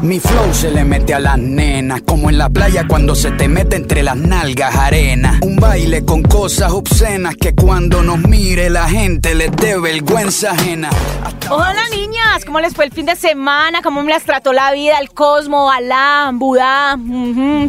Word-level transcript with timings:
Mi 0.00 0.18
flow 0.18 0.52
se 0.52 0.70
le 0.70 0.84
mete 0.84 1.14
a 1.14 1.20
las 1.20 1.38
nenas, 1.38 2.02
como 2.02 2.28
en 2.30 2.38
la 2.38 2.48
playa 2.50 2.84
cuando 2.88 3.14
se 3.14 3.30
te 3.32 3.46
mete 3.48 3.76
entre 3.76 4.02
las 4.02 4.16
nalgas 4.16 4.74
arena. 4.74 5.38
Un 5.42 5.56
baile 5.56 6.04
con 6.04 6.22
cosas 6.22 6.72
obscenas 6.72 7.36
que 7.36 7.54
cuando 7.54 8.02
nos 8.02 8.18
mire 8.18 8.68
la 8.70 8.88
gente 8.88 9.34
les 9.34 9.52
dé 9.52 9.78
vergüenza 9.78 10.52
ajena. 10.52 10.90
Hasta 11.22 11.54
Hola 11.54 11.88
niñas, 11.90 12.44
¿cómo 12.44 12.58
les 12.60 12.74
fue 12.74 12.86
el 12.86 12.92
fin 12.92 13.06
de 13.06 13.14
semana? 13.14 13.82
¿Cómo 13.82 14.02
me 14.02 14.10
las 14.10 14.24
trató 14.24 14.52
la 14.52 14.72
vida? 14.72 14.98
El 14.98 15.10
Cosmo, 15.10 15.70
Alá, 15.70 16.30
Budá, 16.32 16.96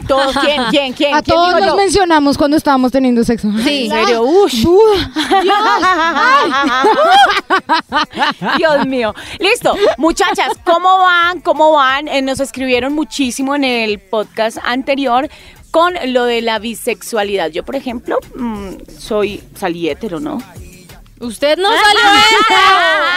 todo. 0.07 0.31
¿Quién, 0.41 0.63
quién, 0.71 0.93
quién? 0.93 1.13
A 1.15 1.21
¿Quién 1.21 1.35
todos 1.35 1.65
yo? 1.65 1.75
mencionamos 1.75 2.37
cuando 2.37 2.57
estábamos 2.57 2.91
teniendo 2.91 3.23
sexo. 3.23 3.49
Sí, 3.63 3.85
en 3.85 3.91
serio, 3.91 4.23
ush. 4.23 4.63
Dios 8.57 8.85
mío. 8.87 9.13
Listo, 9.39 9.75
muchachas, 9.97 10.49
¿cómo 10.63 10.99
van? 10.99 11.41
¿Cómo 11.41 11.73
van? 11.73 12.07
Eh, 12.13 12.21
nos 12.21 12.39
escribieron 12.39 12.93
muchísimo 12.93 13.55
en 13.55 13.63
el 13.63 13.97
podcast 13.97 14.59
anterior 14.63 15.27
con 15.71 15.95
lo 16.13 16.25
de 16.25 16.43
la 16.43 16.59
bisexualidad. 16.59 17.49
Yo, 17.49 17.65
por 17.65 17.75
ejemplo, 17.75 18.19
mm, 18.35 18.73
soy 18.99 19.41
salí 19.57 19.89
hétero, 19.89 20.19
¿no? 20.19 20.37
Usted 21.19 21.57
no 21.57 21.69
salió 21.69 22.01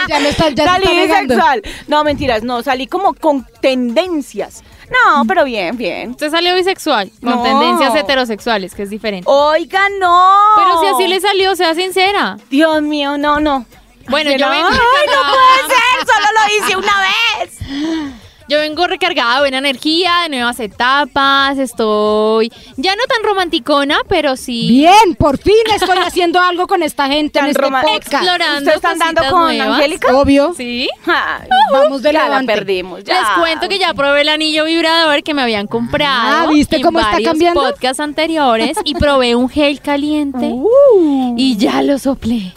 Ya 0.09 0.19
me 0.21 0.31
está, 0.31 0.49
ya 0.49 0.65
se 0.65 0.71
salí 0.71 0.87
está 0.87 1.21
bisexual. 1.21 1.63
No, 1.89 2.05
mentiras, 2.05 2.43
no, 2.43 2.63
salí 2.63 2.87
como 2.87 3.13
con 3.13 3.47
tendencias. 3.61 4.63
No, 4.91 5.27
pero 5.27 5.45
bien, 5.45 5.77
bien. 5.77 6.13
Usted 6.13 6.31
salió 6.31 6.55
bisexual, 6.55 7.11
con 7.21 7.33
No. 7.37 7.43
tendencias 7.43 7.95
heterosexuales, 7.97 8.75
que 8.75 8.85
es 8.85 8.89
diferente. 8.89 9.29
Oiga, 9.29 9.83
no. 10.01 10.33
Pero 10.57 10.81
si 10.81 10.87
así 10.87 11.07
le 11.07 11.21
salió, 11.21 11.55
sea 11.55 11.75
sincera. 11.75 12.39
Dios 12.49 12.81
mío, 12.81 13.19
no, 13.19 13.41
no. 13.41 13.67
Bueno, 14.09 14.31
yo 14.31 14.39
no, 14.39 14.51
vengo, 14.51 14.69
ay, 14.71 15.07
no 15.07 15.33
puede 15.33 15.75
ser, 15.75 16.07
solo 16.07 16.27
lo 16.33 16.65
hice 16.65 16.77
una 16.77 17.01
vez. 17.01 18.16
Yo 18.49 18.59
vengo 18.59 18.87
recargada 18.87 19.35
de 19.35 19.41
buena 19.41 19.59
energía, 19.59 20.13
de 20.25 20.29
nuevas 20.31 20.61
etapas, 20.61 21.59
estoy 21.59 22.53
ya 22.77 22.95
no 22.97 23.03
tan 23.05 23.23
romanticona, 23.25 23.99
pero 24.09 24.37
sí 24.37 24.69
Bien, 24.69 25.15
por 25.19 25.39
fin 25.39 25.55
estoy 25.75 25.99
haciendo 25.99 26.41
algo 26.41 26.67
con 26.67 26.83
esta 26.83 27.07
gente 27.09 27.39
en 27.39 27.47
este 27.47 27.63
podcast. 27.63 27.87
explorando 27.97 28.59
¿Ustedes 28.59 28.77
están 28.77 28.99
dando 28.99 29.23
con 29.31 29.57
nuevas. 29.57 29.77
Angélica? 29.77 30.17
Obvio. 30.17 30.55
¿Sí? 30.57 30.89
Ay, 31.07 31.49
Vamos 31.73 32.03
de 32.03 32.13
ya 32.13 32.29
la 32.29 32.43
perdimos. 32.43 33.03
Ya. 33.05 33.21
Les 33.21 33.29
cuento 33.39 33.69
que 33.69 33.79
ya 33.79 33.93
probé 33.95 34.21
el 34.23 34.29
anillo 34.29 34.65
vibrador 34.65 35.23
que 35.23 35.35
me 35.35 35.43
habían 35.43 35.67
comprado 35.67 36.49
Ah, 36.49 36.53
¿viste 36.53 36.77
en 36.77 36.83
cómo 36.83 36.99
está 37.01 37.13
varios 37.13 37.31
cambiando? 37.31 37.61
podcasts 37.63 38.01
anteriores 38.01 38.77
y 38.85 38.95
probé 38.95 39.35
un 39.35 39.49
gel 39.49 39.81
caliente 39.81 40.51
Uh. 40.53 41.35
y 41.37 41.57
ya 41.57 41.83
lo 41.83 41.99
soplé. 41.99 42.53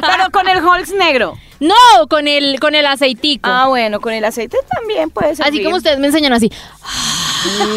Pero 0.00 0.30
con 0.30 0.48
el 0.48 0.64
Holz 0.64 0.90
negro. 0.92 1.38
No, 1.60 2.08
con 2.08 2.26
el 2.26 2.58
con 2.58 2.74
el 2.74 2.86
aceitico. 2.86 3.48
Ah, 3.48 3.66
bueno, 3.68 4.00
con 4.00 4.12
el 4.12 4.24
aceite 4.24 4.56
también 4.74 5.10
puede 5.10 5.36
ser. 5.36 5.46
Así 5.46 5.62
como 5.62 5.76
ustedes 5.76 5.98
me 5.98 6.08
enseñaron 6.08 6.36
así. 6.36 6.50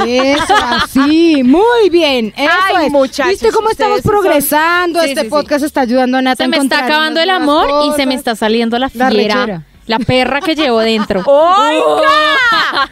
Eso, 0.07 0.53
así, 0.55 1.43
muy 1.43 1.89
bien. 1.91 2.33
Eso 2.37 2.51
Ay, 2.75 2.85
es. 2.87 2.91
muchachos, 2.91 3.31
¿Viste 3.31 3.51
cómo 3.51 3.69
estamos 3.69 4.01
son- 4.01 4.11
progresando? 4.11 5.01
Sí, 5.01 5.09
este 5.09 5.21
sí, 5.21 5.25
sí. 5.27 5.31
podcast 5.31 5.63
está 5.65 5.81
ayudando 5.81 6.17
a 6.17 6.21
Nata 6.21 6.43
Se 6.43 6.47
me 6.47 6.57
está 6.57 6.85
acabando 6.85 7.19
el 7.19 7.29
amor 7.29 7.85
y 7.87 7.91
se 7.95 8.05
me 8.05 8.15
está 8.15 8.35
saliendo 8.35 8.77
la 8.79 8.89
La 8.93 9.09
fiera. 9.09 9.35
rechera. 9.45 9.61
La 9.87 9.99
perra 9.99 10.41
que 10.41 10.55
llevo 10.55 10.79
dentro. 10.79 11.21
¡Oiga! 11.25 12.89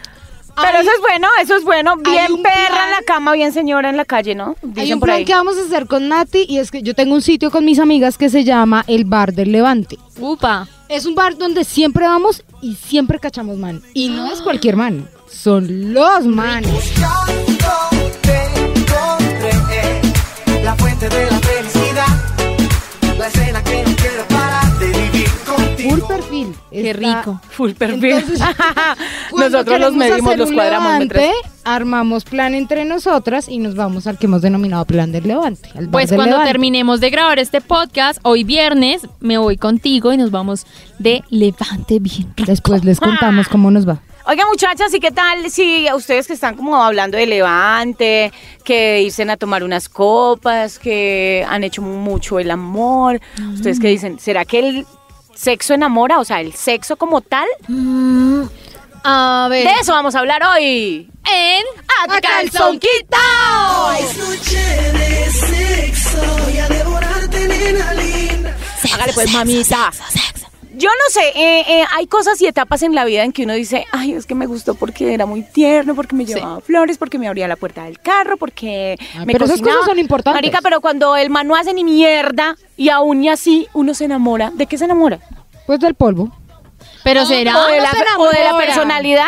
Pero 0.55 0.77
Hay- 0.77 0.81
eso 0.85 0.91
es 0.95 1.01
bueno, 1.01 1.27
eso 1.41 1.55
es 1.57 1.63
bueno. 1.63 1.95
Bien 1.97 2.41
perra 2.43 2.67
plan- 2.67 2.83
en 2.85 2.91
la 2.91 3.01
cama, 3.05 3.33
bien 3.33 3.51
señora 3.53 3.89
en 3.89 3.97
la 3.97 4.05
calle, 4.05 4.35
¿no? 4.35 4.55
Hay 4.75 4.93
un 4.93 4.99
por 4.99 5.07
plan 5.07 5.17
ahí. 5.19 5.25
que 5.25 5.33
vamos 5.33 5.57
a 5.57 5.61
hacer 5.61 5.87
con 5.87 6.07
Nati 6.09 6.45
y 6.47 6.59
es 6.59 6.69
que 6.71 6.81
yo 6.83 6.93
tengo 6.93 7.15
un 7.15 7.21
sitio 7.21 7.49
con 7.51 7.65
mis 7.65 7.79
amigas 7.79 8.17
que 8.17 8.29
se 8.29 8.43
llama 8.43 8.83
el 8.87 9.05
Bar 9.05 9.33
del 9.33 9.51
Levante. 9.51 9.97
Upa. 10.19 10.67
Es 10.89 11.05
un 11.07 11.15
bar 11.15 11.35
donde 11.37 11.63
siempre 11.63 12.05
vamos 12.05 12.43
y 12.61 12.75
siempre 12.75 13.19
cachamos 13.19 13.57
man. 13.57 13.81
Y 13.95 14.09
no 14.09 14.31
es 14.31 14.41
cualquier 14.41 14.75
man, 14.75 15.09
son 15.27 15.91
los 15.93 16.25
manes. 16.25 16.71
Buscando 16.71 18.11
te 18.21 18.43
encontré 19.23 20.01
la 20.63 20.75
fuente 20.75 21.09
de 21.09 21.31
la 21.31 21.39
felicidad, 21.39 22.07
la 23.17 23.27
escena 23.27 23.63
que 23.63 23.83
no 23.83 23.95
quiero 23.95 24.22
Full 25.89 25.99
perfil. 26.07 26.55
Qué 26.71 26.89
Está- 26.91 27.17
rico. 27.19 27.41
Full 27.49 27.71
perfil. 27.77 28.05
Entonces, 28.11 28.39
Nosotros 29.37 29.79
los 29.79 29.93
medimos, 29.95 30.37
los 30.37 30.51
cuadramos. 30.51 30.91
levante, 30.99 31.31
armamos 31.63 32.23
plan 32.25 32.53
entre 32.55 32.85
nosotras 32.85 33.47
y 33.49 33.57
nos 33.57 33.75
vamos 33.75 34.07
al 34.07 34.17
que 34.17 34.25
hemos 34.27 34.41
denominado 34.41 34.85
plan 34.85 35.11
del 35.11 35.27
levante. 35.27 35.69
al 35.75 35.89
Pues 35.89 36.09
del 36.09 36.17
cuando 36.17 36.33
Levante. 36.35 36.51
terminemos 36.51 36.99
de 36.99 37.09
grabar 37.09 37.39
este 37.39 37.61
podcast, 37.61 38.19
hoy 38.23 38.43
viernes, 38.43 39.07
me 39.19 39.37
voy 39.37 39.57
contigo 39.57 40.13
y 40.13 40.17
nos 40.17 40.31
vamos 40.31 40.65
de 40.99 41.23
levante 41.29 41.99
bien 41.99 42.33
rico. 42.35 42.51
Después 42.51 42.83
les 42.83 42.99
contamos 42.99 43.47
cómo 43.47 43.71
nos 43.71 43.87
va. 43.87 43.99
Oiga, 44.25 44.45
muchachas, 44.49 44.93
¿y 44.93 45.01
qué 45.01 45.11
tal 45.11 45.51
si 45.51 45.85
a 45.85 45.95
ustedes 45.95 46.27
que 46.27 46.33
están 46.33 46.55
como 46.55 46.81
hablando 46.81 47.17
de 47.17 47.25
levante, 47.27 48.31
que 48.63 48.95
dicen 48.99 49.29
a 49.29 49.35
tomar 49.35 49.65
unas 49.65 49.89
copas, 49.89 50.79
que 50.79 51.45
han 51.49 51.65
hecho 51.65 51.81
mucho 51.81 52.39
el 52.39 52.49
amor? 52.51 53.19
¿Ustedes 53.53 53.81
qué 53.81 53.89
dicen? 53.89 54.19
¿Será 54.19 54.45
que 54.45 54.59
el 54.59 54.85
sexo 55.35 55.73
enamora? 55.73 56.19
O 56.19 56.25
sea, 56.25 56.41
el 56.41 56.53
sexo 56.53 56.95
como 56.97 57.21
tal. 57.21 57.47
A 59.03 59.47
ver. 59.49 59.67
De 59.67 59.73
eso 59.81 59.91
vamos 59.93 60.15
a 60.15 60.19
hablar 60.19 60.41
hoy. 60.43 61.09
En 61.25 61.63
¡A 62.09 62.19
calzón 62.21 62.79
quitado! 62.79 63.93
Es 63.93 64.17
noche 64.17 64.57
de 64.57 65.31
sexo 65.31 66.21
a 66.63 66.67
devorarte, 66.69 67.47
nena 67.47 67.93
linda. 67.93 68.57
Hágale 68.93 69.13
pues, 69.13 69.31
mamita. 69.31 69.91
Yo 70.75 70.89
no 70.89 71.09
sé, 71.11 71.21
eh, 71.35 71.63
eh, 71.67 71.83
hay 71.95 72.07
cosas 72.07 72.41
y 72.41 72.47
etapas 72.47 72.81
en 72.81 72.95
la 72.95 73.05
vida 73.05 73.23
en 73.23 73.31
que 73.31 73.43
uno 73.43 73.53
dice, 73.53 73.85
ay, 73.91 74.13
es 74.13 74.25
que 74.25 74.33
me 74.33 74.47
gustó 74.47 74.73
porque 74.73 75.13
era 75.13 75.25
muy 75.27 75.43
tierno, 75.43 75.93
porque 75.93 76.15
me 76.15 76.25
llevaba 76.25 76.61
flores, 76.61 76.97
porque 76.97 77.19
me 77.19 77.27
abría 77.27 77.47
la 77.47 77.55
puerta 77.55 77.83
del 77.85 77.99
carro, 77.99 78.37
porque 78.37 78.97
Ah, 79.15 79.25
me 79.25 79.33
pero 79.33 79.45
esas 79.45 79.59
cocinaba. 79.59 79.77
cosas 79.81 79.91
son 79.91 79.99
importantes. 79.99 80.37
Marica, 80.41 80.59
pero 80.63 80.81
cuando 80.81 81.15
el 81.15 81.29
man 81.29 81.47
no 81.47 81.55
hace 81.55 81.73
ni 81.73 81.83
mierda 81.83 82.55
y 82.75 82.89
aún 82.89 83.23
y 83.23 83.29
así 83.29 83.67
uno 83.73 83.93
se 83.93 84.05
enamora, 84.05 84.51
¿de 84.55 84.65
qué 84.65 84.77
se 84.79 84.85
enamora? 84.85 85.19
Pues 85.67 85.79
del 85.79 85.93
polvo. 85.93 86.35
Pero 87.03 87.25
será. 87.25 87.57
¿O 87.59 87.67
de, 87.67 87.79
la, 87.79 87.91
se 87.91 87.97
o 88.17 88.29
de 88.29 88.43
la 88.43 88.57
personalidad? 88.57 89.27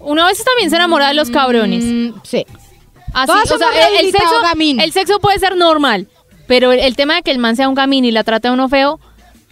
Uno 0.00 0.24
a 0.24 0.26
veces 0.26 0.44
también 0.44 0.70
se 0.70 0.76
enamora 0.76 1.08
de 1.08 1.14
los 1.14 1.30
cabrones. 1.30 1.84
Mm, 1.84 2.10
sí. 2.24 2.44
Así, 3.14 3.26
Todas 3.28 3.50
o 3.52 3.58
sea, 3.58 3.68
el, 4.00 4.10
sexo, 4.10 4.34
el 4.82 4.92
sexo 4.92 5.20
puede 5.20 5.38
ser 5.38 5.56
normal, 5.56 6.08
pero 6.46 6.72
el, 6.72 6.80
el 6.80 6.96
tema 6.96 7.14
de 7.14 7.22
que 7.22 7.30
el 7.30 7.38
man 7.38 7.56
sea 7.56 7.68
un 7.68 7.74
gamín 7.74 8.04
y 8.04 8.10
la 8.10 8.24
trate 8.24 8.48
a 8.48 8.52
uno 8.52 8.68
feo, 8.68 9.00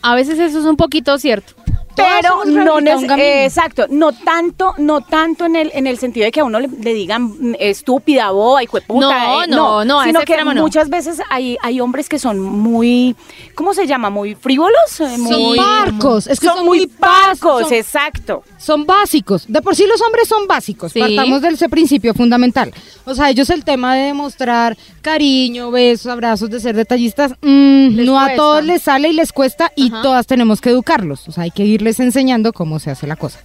a 0.04 0.14
veces 0.14 0.38
eso 0.38 0.58
es 0.58 0.66
un 0.66 0.76
poquito 0.76 1.18
cierto. 1.18 1.54
Pero 1.96 2.44
no 2.44 2.78
eh, 3.16 3.44
exacto, 3.44 3.86
no 3.88 4.12
tanto, 4.12 4.74
no 4.78 5.00
tanto 5.00 5.46
en 5.46 5.56
el 5.56 5.70
en 5.74 5.86
el 5.86 5.98
sentido 5.98 6.24
de 6.24 6.32
que 6.32 6.40
a 6.40 6.44
uno 6.44 6.60
le, 6.60 6.68
le 6.68 6.94
digan 6.94 7.22
mm, 7.24 7.54
estúpida, 7.58 8.30
boba, 8.30 8.62
hijo 8.62 8.78
de 8.78 8.86
puta, 8.86 9.06
No, 9.06 9.42
eh, 9.42 9.46
no, 9.48 9.84
no, 9.84 10.02
sino 10.02 10.20
que 10.22 10.42
no. 10.44 10.54
muchas 10.54 10.88
veces 10.88 11.20
hay 11.30 11.56
hay 11.62 11.80
hombres 11.80 12.08
que 12.08 12.18
son 12.18 12.40
muy 12.40 13.14
¿cómo 13.54 13.74
se 13.74 13.86
llama? 13.86 14.10
muy 14.10 14.34
frívolos, 14.34 14.74
eh, 15.00 15.16
Son 15.16 15.20
muy 15.22 15.56
parcos, 15.56 16.26
es 16.26 16.40
que 16.40 16.46
son, 16.46 16.56
son 16.58 16.66
muy 16.66 16.86
parcos, 16.86 17.62
son- 17.62 17.72
exacto. 17.74 18.42
Son 18.58 18.86
básicos. 18.86 19.44
De 19.46 19.60
por 19.60 19.76
sí 19.76 19.84
los 19.86 20.00
hombres 20.00 20.26
son 20.26 20.46
básicos. 20.46 20.92
Sí. 20.92 20.98
Partamos 20.98 21.42
de 21.42 21.48
ese 21.48 21.68
principio 21.68 22.14
fundamental. 22.14 22.72
O 23.04 23.14
sea, 23.14 23.28
ellos 23.28 23.50
el 23.50 23.62
tema 23.62 23.94
de 23.94 24.04
demostrar 24.06 24.78
cariño, 25.02 25.70
besos, 25.70 26.06
abrazos, 26.06 26.48
de 26.48 26.60
ser 26.60 26.74
detallistas, 26.74 27.32
mm, 27.42 28.04
no 28.06 28.18
a 28.18 28.34
todos 28.34 28.64
les 28.64 28.80
sale 28.82 29.10
y 29.10 29.12
les 29.12 29.32
cuesta 29.32 29.70
y 29.76 29.88
Ajá. 29.92 30.00
todas 30.02 30.26
tenemos 30.26 30.62
que 30.62 30.70
educarlos. 30.70 31.28
O 31.28 31.32
sea, 31.32 31.44
hay 31.44 31.50
que 31.50 31.64
irles 31.84 32.00
enseñando 32.00 32.52
cómo 32.52 32.78
se 32.78 32.90
hace 32.90 33.06
la 33.06 33.16
cosa. 33.16 33.38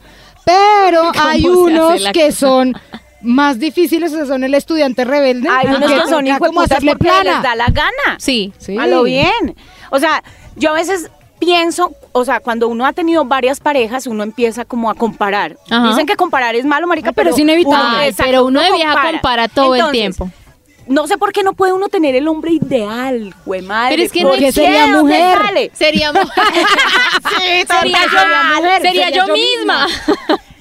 Pero 0.46 1.12
hay 1.20 1.46
unos 1.46 2.02
que 2.14 2.28
cosa? 2.28 2.38
son 2.40 2.74
más 3.22 3.60
difíciles, 3.60 4.14
o 4.14 4.16
sea, 4.16 4.26
son 4.26 4.44
el 4.46 4.54
estudiante 4.56 5.04
rebelde. 5.04 5.50
Hay 5.50 5.68
unos 5.68 5.92
que 5.92 6.08
son 6.10 6.26
hijos 6.26 6.48
como 6.48 6.62
hacerle 6.62 6.96
plana. 6.96 7.34
les 7.36 7.44
da 7.44 7.56
la 7.56 7.68
gana. 7.68 8.18
Sí. 8.18 8.54
Sí. 8.58 8.78
A 8.78 8.88
lo 8.88 9.04
bien. 9.04 9.56
O 9.92 10.00
sea, 10.00 10.24
yo 10.56 10.70
a 10.70 10.74
veces 10.74 11.12
pienso, 11.38 11.94
o 12.12 12.24
sea, 12.26 12.40
cuando 12.40 12.68
uno 12.68 12.86
ha 12.86 12.94
tenido 12.94 13.26
varias 13.26 13.60
parejas, 13.60 14.08
uno 14.08 14.24
empieza 14.24 14.64
como 14.66 14.90
a 14.90 14.96
comparar. 14.96 15.58
Ajá. 15.70 15.90
Dicen 15.90 16.06
que 16.06 16.16
comparar 16.16 16.56
es 16.56 16.66
malo, 16.66 16.88
marica, 16.88 17.10
Ay, 17.10 17.14
pero 17.16 17.26
pero, 17.32 17.36
es 17.36 17.42
inevitable. 17.42 17.78
uno- 17.90 17.98
Ay, 17.98 18.10
exacto, 18.10 18.30
pero 18.32 18.46
uno 18.46 18.62
de 18.62 18.72
vieja 18.72 19.02
compara 19.12 19.48
todo 19.48 19.76
el 19.76 19.92
tiempo. 19.92 20.30
No 20.90 21.08
sé 21.08 21.18
por 21.18 21.32
qué 21.32 21.44
no 21.44 21.54
puede 21.54 21.72
uno 21.72 21.88
tener 21.88 22.16
el 22.16 22.28
hombre 22.28 22.52
ideal, 22.54 23.34
güey 23.46 23.62
madre. 23.62 23.92
Pero 23.96 24.04
es 24.06 24.12
que 24.12 24.22
¿por 24.24 24.32
no 24.34 24.38
qué? 24.40 24.52
sería 24.52 24.88
¿Dónde 24.88 25.02
mujer. 25.18 25.38
sale? 25.38 25.72
Sería 25.74 26.12
mujer. 26.12 26.28
sería 27.38 27.64
yo, 27.64 27.80
sería 27.80 28.44
mujer, 28.56 28.82
sería 28.82 29.04
sería 29.06 29.10
yo 29.10 29.28
yo 29.28 29.34
misma. 29.34 29.88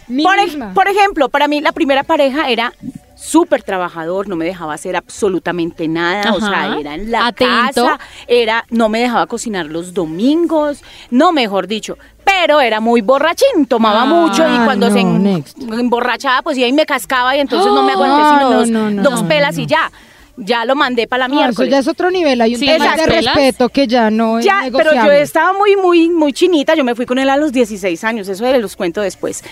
Mi 0.07 0.23
Por, 0.29 0.39
ej- 0.39 0.73
por 0.75 0.89
ejemplo, 0.89 1.29
para 1.29 1.49
mí 1.49 1.61
la 1.61 1.73
primera 1.73 2.03
pareja 2.03 2.49
era 2.51 2.73
súper 3.17 3.63
trabajador, 3.63 4.29
no 4.29 4.37
me 4.37 4.45
dejaba 4.45 4.75
hacer 4.75 4.97
absolutamente 4.97 5.89
nada, 5.89 6.33
o 6.35 6.41
sea, 6.41 6.77
era 6.79 6.95
en 6.95 7.11
la 7.11 7.27
Atento. 7.27 7.85
casa, 7.85 7.99
era, 8.29 8.65
no 8.71 8.89
me 8.89 9.01
dejaba 9.01 9.27
cocinar 9.27 9.67
los 9.67 9.93
domingos, 9.93 10.83
no 11.11 11.33
mejor 11.33 11.67
dicho, 11.67 11.99
pero 12.25 12.61
era 12.61 12.79
muy 12.81 13.01
borrachín, 13.01 13.67
tomaba 13.67 14.03
Ah, 14.03 14.07
mucho 14.07 14.47
y 14.49 14.59
cuando 14.65 14.91
se 14.93 15.01
en- 15.01 15.45
emborrachaba, 15.73 16.43
pues 16.43 16.57
iba 16.59 16.69
y 16.69 16.73
me 16.73 16.87
cascaba 16.87 17.37
y 17.37 17.41
entonces 17.41 17.73
no 17.73 17.83
me 17.83 17.93
aguanté 17.93 18.23
No, 18.23 18.29
sino 18.39 18.51
no, 18.51 18.57
dos, 18.59 18.69
no, 18.71 18.91
no, 18.91 19.03
dos 19.03 19.23
no, 19.23 19.29
pelas 19.29 19.57
no. 19.57 19.63
y 19.63 19.67
ya. 19.67 19.91
Ya 20.39 20.65
lo 20.65 20.75
mandé 20.75 21.07
para 21.07 21.25
la 21.25 21.29
No, 21.29 21.35
eso 21.35 21.45
miércoles. 21.45 21.71
ya 21.71 21.79
es 21.79 21.89
otro 21.89 22.11
nivel. 22.11 22.41
Hay 22.41 22.55
un 22.55 22.61
Sí, 22.61 22.67
tema 22.67 22.97
de 22.97 23.07
respeto 23.07 23.69
que 23.69 23.87
ya 23.87 24.11
no 24.11 24.39
es 24.39 24.45
Ya, 24.45 24.63
pero 24.77 24.95
yo 24.95 25.11
estaba 25.13 25.53
muy, 25.53 25.77
muy, 25.77 26.09
muy 26.09 26.33
chinita. 26.33 26.75
Yo 26.75 26.85
me 26.85 26.95
fui 26.95 27.07
con 27.07 27.19
él 27.19 27.29
a 27.29 27.37
los 27.37 27.53
16 27.53 28.03
años. 28.05 28.29
Eso 28.29 28.45
les 28.45 28.61
los 28.61 28.77
cuento 28.77 29.01
después. 29.01 29.43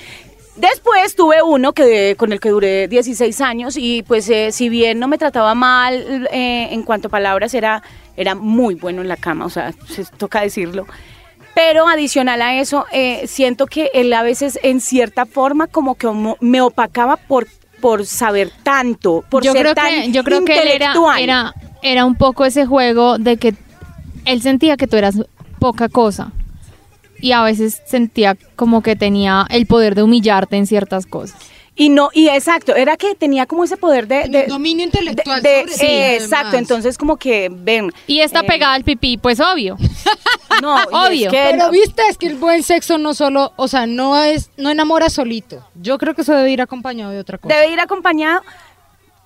Después 0.56 1.14
tuve 1.14 1.42
uno 1.42 1.74
que 1.74 2.14
con 2.16 2.32
el 2.32 2.40
que 2.40 2.48
duré 2.48 2.88
16 2.88 3.40
años 3.42 3.76
y 3.76 4.02
pues 4.04 4.28
eh, 4.30 4.52
si 4.52 4.70
bien 4.70 4.98
no 4.98 5.06
me 5.06 5.18
trataba 5.18 5.54
mal 5.54 6.28
eh, 6.32 6.68
en 6.70 6.82
cuanto 6.82 7.08
a 7.08 7.10
palabras, 7.10 7.52
era, 7.52 7.82
era 8.16 8.34
muy 8.34 8.74
bueno 8.74 9.02
en 9.02 9.08
la 9.08 9.18
cama, 9.18 9.44
o 9.44 9.50
sea, 9.50 9.74
se 9.86 10.06
toca 10.16 10.40
decirlo. 10.40 10.86
Pero 11.54 11.86
adicional 11.88 12.40
a 12.40 12.58
eso, 12.58 12.86
eh, 12.90 13.26
siento 13.26 13.66
que 13.66 13.90
él 13.92 14.10
a 14.14 14.22
veces 14.22 14.58
en 14.62 14.80
cierta 14.80 15.26
forma 15.26 15.66
como 15.66 15.94
que 15.94 16.08
me 16.40 16.60
opacaba 16.62 17.16
por, 17.18 17.46
por 17.81 18.06
saber 18.06 18.50
tanto, 18.62 19.25
por 19.28 19.44
yo 19.44 19.52
ser 19.52 19.62
creo 19.62 19.75
tan 19.75 19.90
que 19.90 20.12
yo 20.12 20.25
creo 20.25 20.44
que 20.44 20.55
él 20.55 20.69
era, 20.69 20.87
intelectual. 20.87 21.20
era 21.20 21.55
era 21.82 22.05
un 22.05 22.17
poco 22.17 22.44
ese 22.44 22.67
juego 22.67 23.19
de 23.19 23.37
que 23.37 23.55
él 24.25 24.43
sentía 24.43 24.76
que 24.76 24.87
tú 24.87 24.96
eras 24.96 25.17
poca 25.58 25.88
cosa 25.88 26.32
y 27.20 27.32
a 27.32 27.43
veces 27.43 27.81
sentía 27.87 28.37
como 28.56 28.82
que 28.82 28.96
tenía 28.96 29.46
el 29.50 29.67
poder 29.67 29.94
de 29.94 30.02
humillarte 30.02 30.56
en 30.56 30.67
ciertas 30.67 31.06
cosas. 31.06 31.38
Y 31.78 31.90
no, 31.90 32.08
y 32.14 32.28
exacto, 32.31 32.75
era 32.75 32.96
que 32.96 33.14
tenía 33.14 33.44
como 33.44 33.62
ese 33.64 33.76
poder 33.76 34.08
de... 34.08 34.28
de- 34.28 34.46
dominio 34.46 34.84
intelectual 34.87 35.43
de- 35.43 35.69
sobre 35.69 35.87
eh, 35.87 36.06
además. 36.17 36.23
exacto, 36.25 36.56
entonces 36.56 36.96
como 36.96 37.17
que 37.19 37.50
ven. 37.52 37.93
Y 38.06 38.20
está 38.20 38.40
eh, 38.40 38.44
pegada 38.44 38.73
al 38.73 38.82
pipí, 38.82 39.19
pues 39.19 39.40
obvio. 39.40 39.76
No, 40.62 40.78
es 40.81 40.87
Obvio. 40.90 41.31
que 41.31 41.37
Pero 41.50 41.58
no- 41.67 41.70
viste, 41.70 42.00
es 42.08 42.17
que 42.17 42.26
el 42.28 42.37
buen 42.37 42.62
sexo 42.62 42.96
no 42.96 43.12
solo, 43.12 43.52
o 43.56 43.69
sea, 43.69 43.87
no 43.87 44.17
es, 44.23 44.50
no 44.56 44.70
enamora 44.70 45.11
solito. 45.11 45.62
Yo 45.75 45.99
creo 45.99 46.14
que 46.14 46.23
eso 46.23 46.32
debe 46.34 46.50
ir 46.50 46.62
acompañado 46.62 47.12
de 47.12 47.19
otra 47.20 47.37
cosa. 47.37 47.55
debe 47.55 47.70
ir 47.75 47.78
acompañado. 47.81 48.40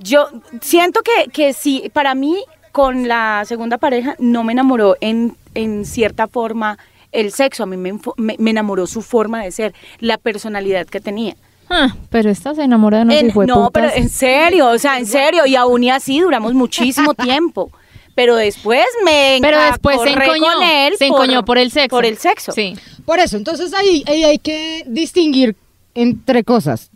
Yo 0.00 0.28
siento 0.60 1.02
que, 1.02 1.30
que 1.30 1.52
sí, 1.52 1.88
para 1.92 2.16
mí, 2.16 2.42
con 2.72 3.06
la 3.06 3.44
segunda 3.46 3.78
pareja, 3.78 4.16
no 4.18 4.42
me 4.42 4.52
enamoró 4.52 4.96
en, 5.00 5.36
en 5.54 5.84
cierta 5.84 6.26
forma 6.26 6.78
el 7.12 7.30
sexo. 7.30 7.62
A 7.62 7.66
mí 7.66 7.76
me, 7.76 7.92
enfo- 7.94 8.14
me- 8.16 8.36
me 8.40 8.50
enamoró 8.50 8.88
su 8.88 9.00
forma 9.02 9.44
de 9.44 9.52
ser, 9.52 9.72
la 10.00 10.18
personalidad 10.18 10.86
que 10.86 11.00
tenía. 11.00 11.36
Ah, 11.70 11.94
pero 12.10 12.28
esta 12.30 12.54
se 12.54 12.62
enamora 12.62 12.98
de 12.98 13.04
unos 13.04 13.16
En- 13.16 13.46
no, 13.46 13.70
pero 13.70 13.88
en 13.94 14.08
serio, 14.08 14.68
o 14.68 14.78
sea, 14.78 14.98
en 14.98 15.06
serio. 15.06 15.46
Y 15.46 15.56
aún 15.56 15.84
y 15.84 15.90
así 15.90 16.20
duramos 16.20 16.52
muchísimo 16.52 17.14
tiempo. 17.14 17.70
Pero 18.14 18.34
después 18.36 18.84
me 19.04 19.38
Pero 19.40 19.58
después 19.62 20.00
se 20.02 20.10
encoñó, 20.10 20.52
con 20.54 20.62
él 20.64 20.94
se 20.98 21.06
encoñó 21.06 21.44
por 21.44 21.58
el 21.58 21.70
sexo. 21.70 21.96
Por 21.96 22.04
el 22.04 22.18
sexo. 22.18 22.52
Sí. 22.52 22.76
Por 23.06 23.18
eso, 23.20 23.36
entonces 23.36 23.72
ahí, 23.72 24.04
ahí 24.06 24.24
hay 24.24 24.38
que 24.38 24.82
distinguir 24.86 25.56
entre 25.94 26.44
cosas. 26.44 26.90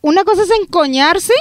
Una 0.00 0.24
cosa 0.24 0.42
es 0.42 0.50
encoñarse 0.62 1.32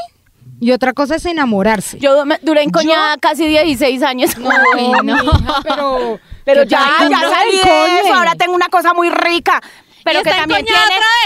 y 0.60 0.72
otra 0.72 0.94
cosa 0.94 1.16
es 1.16 1.25
enamorarse. 1.25 1.98
Yo 1.98 2.24
me- 2.25 2.40
duré 2.44 2.62
encoñada 2.62 3.18
casi 3.18 3.48
16 3.48 4.04
años. 4.04 4.38
no, 4.38 4.50
no. 5.04 5.16
mija, 5.16 5.62
pero... 5.64 6.19
Pero 6.46 6.62
¿qué 6.64 6.69
ya, 6.69 6.98
ya 7.02 7.10
no 7.10 7.30
salí 7.30 7.57
de 7.57 8.00
eso. 8.02 8.14
Ahora 8.16 8.34
tengo 8.36 8.54
una 8.54 8.69
cosa 8.69 8.94
muy 8.94 9.10
rica. 9.10 9.62
Pero 10.03 10.24
que 10.24 10.30
también 10.31 10.65
tiene. 10.65 10.80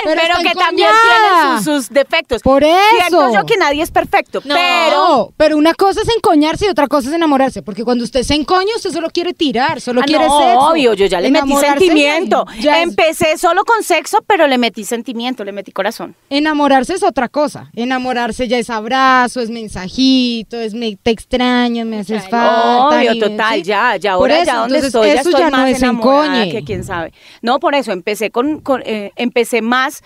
Pero 0.04 0.38
que 0.42 0.56
también 0.56 0.90
tiene 0.90 1.56
sus, 1.58 1.66
sus 1.66 1.90
defectos. 1.90 2.42
Por 2.42 2.64
Siento 2.64 3.28
eso. 3.28 3.34
yo 3.34 3.46
que 3.46 3.58
nadie 3.58 3.82
es 3.84 3.92
perfecto, 3.92 4.42
No. 4.46 4.56
pero 4.56 4.96
No, 5.08 5.30
pero 5.38 5.58
una 5.58 5.74
cosa 5.74 6.02
es 6.02 6.10
encoñarse 6.16 6.66
y 6.66 6.70
otra 6.70 6.88
cosa 6.88 7.10
es 7.10 7.16
enamorarse. 7.16 7.62
Porque 7.62 7.84
cuando 7.84 8.04
usted 8.04 8.24
se 8.24 8.34
encoña, 8.36 8.70
usted 8.76 8.92
solo 8.92 9.10
quiere 9.10 9.34
tirar, 9.34 9.82
solo 9.82 10.02
Ah, 10.02 10.06
quiere 10.06 10.26
no, 10.28 10.38
sexo. 10.40 10.60
obvio, 10.60 10.94
yo 10.94 11.06
ya 11.06 11.20
le 11.22 11.32
metí 11.32 11.54
sentimiento. 11.56 12.46
ya- 12.60 12.82
Empecé 12.82 13.38
solo 13.38 13.64
con 13.66 13.84
sexo, 13.84 14.20
pero 14.28 14.48
le 14.48 14.58
metí 14.58 14.84
sentimiento, 14.84 15.44
le 15.44 15.52
metí 15.52 15.72
corazón. 15.72 16.16
Enamorarse 16.30 16.94
es 16.94 17.04
otra 17.04 17.30
cosa. 17.30 17.70
Enamorarse 17.76 18.48
ya 18.48 18.58
es 18.58 18.70
abrazo, 18.70 19.42
es 19.42 19.50
mensajito, 19.50 20.58
es 20.60 20.74
me, 20.74 20.96
te 21.02 21.12
extraño, 21.12 21.86
me 21.86 22.00
haces 22.00 22.24
falta. 22.30 22.88
Obvio, 22.90 23.14
y- 23.14 23.20
total, 23.20 23.56
¿sí? 23.56 23.64
ya, 23.64 23.96
ya 23.98 24.14
ahora 24.14 24.36
eso, 24.38 24.46
ya 24.46 24.56
donde 24.58 24.76
entonces, 24.78 24.88
estoy, 24.96 25.08
ya 25.08 25.22
estoy 25.22 25.34
ya 25.42 25.50
no 25.50 25.58
más 25.58 25.70
es 25.70 25.78
enamorada 25.82 26.46
que 26.50 26.64
quién 26.64 26.84
sabe. 26.84 27.14
No, 27.42 27.60
por 27.60 27.76
eso, 27.76 27.92
empecé 27.92 28.32
con, 28.32 28.60
con, 28.66 28.82
eh, 28.86 29.12
empecé 29.16 29.62
más 29.62 30.04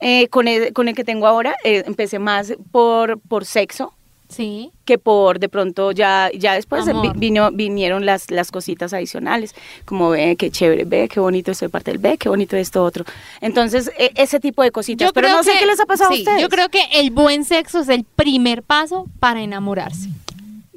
eh, 0.00 0.26
con, 0.28 0.48
el, 0.48 0.72
con 0.72 0.88
el 0.88 0.96
que 0.96 1.04
tengo 1.04 1.28
ahora, 1.28 1.54
eh, 1.62 1.84
empecé 1.86 2.18
más 2.18 2.54
por, 2.72 3.20
por 3.20 3.44
sexo 3.44 3.94
Sí. 4.28 4.70
que 4.86 4.96
por 4.96 5.38
de 5.38 5.50
pronto 5.50 5.92
ya 5.92 6.30
ya 6.34 6.54
después 6.54 6.86
vi- 6.86 7.12
vino, 7.16 7.50
vinieron 7.52 8.06
las, 8.06 8.30
las 8.30 8.50
cositas 8.50 8.94
adicionales, 8.94 9.54
como 9.84 10.08
ve, 10.08 10.36
qué 10.36 10.50
chévere, 10.50 10.84
ve, 10.86 11.06
qué 11.08 11.20
bonito 11.20 11.50
es 11.50 11.58
ser 11.58 11.68
parte 11.68 11.90
del 11.90 11.98
ve, 11.98 12.16
qué 12.16 12.30
bonito 12.30 12.56
esto 12.56 12.82
otro. 12.82 13.04
Entonces, 13.42 13.90
e- 13.98 14.10
ese 14.16 14.40
tipo 14.40 14.62
de 14.62 14.70
cositas. 14.70 15.12
Pero 15.12 15.28
no 15.28 15.42
sé 15.44 15.52
qué 15.60 15.66
les 15.66 15.78
ha 15.80 15.84
pasado 15.84 16.10
sí, 16.12 16.16
a 16.16 16.18
ustedes. 16.20 16.40
Yo 16.40 16.48
creo 16.48 16.70
que 16.70 16.80
el 16.94 17.10
buen 17.10 17.44
sexo 17.44 17.80
es 17.80 17.90
el 17.90 18.04
primer 18.04 18.62
paso 18.62 19.04
para 19.20 19.42
enamorarse. 19.42 20.08